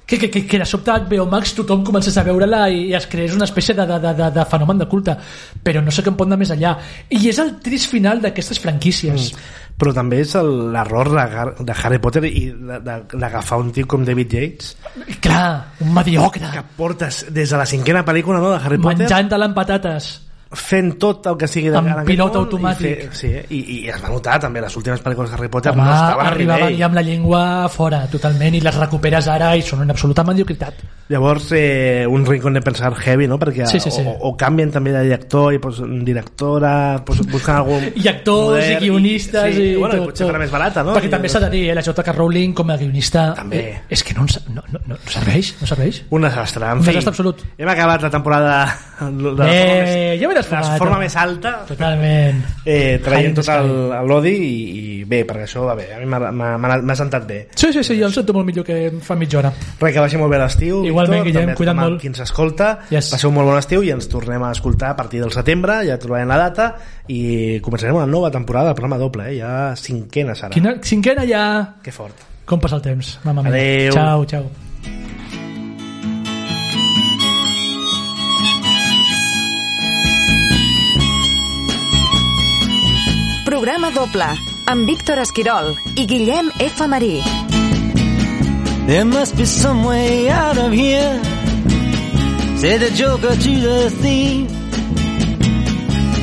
Que, 0.10 0.18
que, 0.18 0.30
que, 0.34 0.46
que 0.50 0.58
de 0.58 0.66
sobte 0.66 0.90
HBO 0.92 1.28
Max 1.30 1.54
tothom 1.54 1.84
comencés 1.86 2.18
a 2.18 2.24
veure-la 2.26 2.64
i, 2.74 2.88
i 2.90 2.94
es 2.98 3.06
creés 3.08 3.36
una 3.38 3.46
espècie 3.46 3.76
de, 3.78 3.86
de, 3.86 4.00
de, 4.02 4.14
de, 4.18 4.30
de 4.34 4.46
fenomen 4.50 4.82
de 4.82 4.88
culte. 4.90 5.14
Però 5.64 5.84
no 5.86 5.94
sé 5.94 6.02
què 6.02 6.10
em 6.10 6.18
pot 6.18 6.30
anar 6.30 6.40
més 6.42 6.50
enllà. 6.56 6.76
I 7.14 7.22
és 7.30 7.40
el 7.44 7.60
trist 7.62 7.92
final 7.94 8.24
d'aquestes 8.24 8.62
franquícies. 8.64 9.32
Mm. 9.34 9.58
però 9.80 9.94
també 9.96 10.18
és 10.20 10.34
l'error 10.36 11.08
de, 11.14 11.26
de 11.64 11.76
Harry 11.78 12.02
Potter 12.04 12.26
i 12.28 12.50
d'agafar 12.52 13.62
un 13.62 13.70
tio 13.72 13.88
com 13.88 14.04
David 14.04 14.34
Yates 14.36 14.74
Clar, 15.24 15.78
un 15.86 15.94
mediocre. 15.96 16.50
que 16.52 16.64
portes 16.76 17.22
des 17.32 17.54
de 17.54 17.62
la 17.62 17.68
cinquena 17.70 18.04
pel·lícula 18.04 18.42
no, 18.44 18.50
de 18.52 18.60
Harry 18.60 18.82
Potter 18.82 19.06
Menjant-te-la 19.06 19.48
amb 19.48 19.56
patates. 19.56 20.10
Fent 20.50 20.96
tot 20.98 21.28
el 21.30 21.36
que 21.38 21.48
sigui 21.48 21.70
de 21.70 21.78
en 21.78 22.06
pilot 22.08 22.34
món 22.34 22.46
automàtic. 22.48 22.86
i, 22.90 23.08
fer, 23.10 23.14
sí, 23.14 23.30
i, 23.54 23.60
i 23.76 23.90
es 23.94 24.00
va 24.02 24.10
notar 24.10 24.40
també 24.42 24.62
les 24.64 24.76
últimes 24.76 25.02
pel·lícules 25.06 25.30
de 25.30 25.36
Harry 25.38 25.48
Potter 25.48 25.74
Home, 25.76 25.84
no 25.84 25.94
estaven 25.94 26.26
arribaven 26.26 26.78
ja 26.80 26.88
amb 26.88 26.96
la 26.98 27.04
llengua 27.06 27.42
fora 27.70 28.00
totalment 28.10 28.56
i 28.58 28.62
les 28.66 28.80
recuperes 28.82 29.28
ara 29.30 29.52
i 29.56 29.62
són 29.62 29.84
una 29.86 29.94
absoluta 29.94 30.24
mediocritat 30.26 30.82
Llavors, 31.10 31.52
eh, 31.58 32.06
un 32.08 32.24
rincón 32.26 32.54
de 32.54 32.62
pensar 32.62 32.94
heavy, 32.96 33.28
no? 33.28 33.40
Perquè 33.40 33.66
Sí, 33.66 33.80
sí, 33.80 33.90
sí. 33.90 34.02
O, 34.06 34.30
o 34.30 34.38
canvien 34.38 34.70
també 34.72 34.92
de 34.94 35.02
director 35.04 35.54
i 35.54 35.58
pues, 35.58 35.80
directora, 36.06 37.02
pues, 37.06 37.22
busquen 37.32 37.56
algun... 37.56 37.88
i 37.96 38.08
actors 38.08 38.60
modern 38.60 38.72
i 38.74 38.88
guionistes 38.90 39.56
sí, 39.56 39.64
i 39.72 39.76
bueno, 39.76 39.96
i 39.96 39.98
tot, 40.04 40.10
potser 40.12 40.26
tot. 40.28 40.34
per 40.34 40.42
més 40.44 40.52
barata, 40.54 40.84
no? 40.86 40.94
perquè 40.94 41.10
I, 41.10 41.14
també 41.14 41.30
s'ha 41.34 41.42
de 41.46 41.50
dir, 41.54 41.64
eh, 41.72 41.76
la 41.78 41.82
J.K. 41.86 42.14
Rowling 42.14 42.54
com 42.58 42.70
a 42.70 42.78
guionista 42.78 43.24
També. 43.38 43.62
eh, 43.72 43.82
és 43.90 44.04
que 44.06 44.14
no, 44.18 44.26
no, 44.54 44.64
no, 44.74 44.82
no 44.86 45.00
serveix 45.10 45.54
no 45.62 45.70
serveix 45.70 46.04
Un 46.10 46.26
desastre, 46.30 46.66
en 46.66 46.78
Un 46.78 46.84
fi. 46.84 46.92
desastre 46.92 47.14
absolut. 47.16 47.42
Hem 47.58 47.74
acabat 47.74 48.06
la 48.06 48.10
temporada 48.14 48.60
de 49.10 49.34
la 49.34 49.50
Eh, 49.50 50.18
ja 50.22 50.30
m'he 50.48 50.50
de 50.50 50.56
desfumat, 50.58 50.72
la 50.72 50.78
forma 50.78 51.00
més 51.00 51.16
alta. 51.16 51.52
Totalment. 51.68 52.44
Eh, 52.66 53.00
traient 53.04 53.36
tot 53.36 53.50
l'odi 54.08 54.34
i, 54.38 54.54
i 55.02 55.04
bé, 55.10 55.26
perquè 55.28 55.44
això 55.48 55.66
va 55.66 55.76
bé. 55.76 55.90
A 55.94 56.00
mi 56.00 56.06
m'ha- 56.06 56.96
sentat 56.96 57.26
bé. 57.28 57.40
Sí, 57.56 57.72
sí, 57.74 57.84
sí, 57.84 57.98
jo 58.00 58.08
em 58.08 58.14
sento 58.14 58.34
molt 58.34 58.46
millor 58.46 58.66
que 58.66 58.92
fa 59.02 59.16
mitja 59.16 59.40
hora. 59.40 59.52
Res, 59.80 59.94
que 59.94 60.00
vagi 60.00 60.18
molt 60.18 60.32
bé 60.32 60.40
l'estiu 60.40 60.84
Igualment, 60.86 61.24
Víctor, 61.24 61.42
Guillem, 61.42 61.56
cuida't 61.58 61.76
molt. 61.80 62.00
qui 62.02 62.08
ens 62.08 62.20
escolta. 62.20 62.80
Yes. 62.90 63.10
passeu 63.12 63.30
un 63.30 63.36
molt 63.36 63.50
bon 63.50 63.58
estiu 63.58 63.84
i 63.84 63.92
ens 63.92 64.08
tornem 64.08 64.44
a 64.44 64.52
escoltar 64.52 64.92
a 64.92 64.96
partir 64.96 65.22
del 65.22 65.32
setembre. 65.32 65.82
Ja 65.88 65.98
trobarem 65.98 66.28
la 66.28 66.38
data 66.38 66.76
i 67.08 67.60
començarem 67.62 67.96
una 67.96 68.06
nova 68.08 68.30
temporada 68.32 68.68
del 68.68 68.76
programa 68.76 68.98
doble, 68.98 69.32
eh? 69.32 69.38
ja 69.40 69.76
cinquena 69.76 70.36
serà. 70.36 70.50
Quina, 70.54 70.76
cinquena 70.82 71.26
ja. 71.26 71.76
Que 71.84 71.92
fort. 71.92 72.16
Com 72.46 72.60
passa 72.60 72.76
el 72.78 72.82
temps 72.82 73.20
mama 73.24 73.44
mia. 73.44 73.52
Adeu. 73.52 73.94
ciao, 73.94 74.26
ciao 74.26 74.69
Programa 83.60 83.90
doble 83.92 84.26
amb 84.72 84.88
Víctor 84.88 85.20
Esquirol 85.20 85.74
i 86.00 86.06
Guillem 86.08 86.48
F. 86.64 86.86
Marí. 86.88 87.20
There 88.88 89.04
must 89.04 89.36
be 89.36 89.44
some 89.46 89.84
way 89.84 90.30
out 90.30 90.58
of 90.58 90.72
here. 90.72 91.20
Say 92.56 92.78
the 92.78 92.90
joker 92.96 93.36
to 93.36 93.54
the 93.66 93.90
thief. 94.00 94.48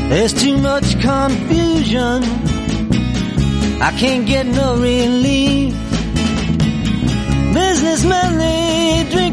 There's 0.09 0.33
too 0.33 0.57
much 0.57 0.97
confusion. 1.03 2.25
I 3.83 3.93
can't 4.01 4.25
get 4.25 4.47
no 4.47 4.81
relief. 4.81 5.75
Businessmen, 7.53 8.39
they 8.39 9.07
drink 9.11 9.26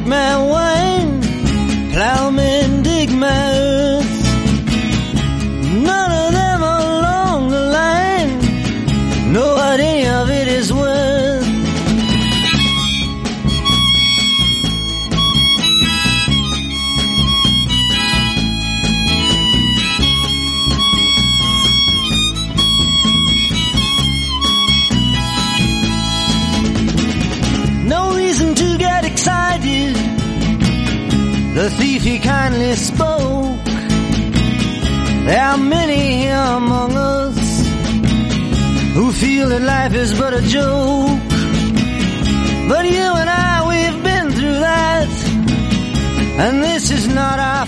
is 40.03 40.19
but 40.19 40.33
a 40.33 40.41
joke. 40.41 41.19
But 42.67 42.83
you 42.85 43.07
and 43.21 43.29
I, 43.29 43.53
we've 43.71 44.03
been 44.03 44.31
through 44.31 44.59
that, 44.69 45.09
and 46.43 46.61
this 46.61 46.91
is 46.91 47.07
not 47.07 47.39
our. 47.39 47.62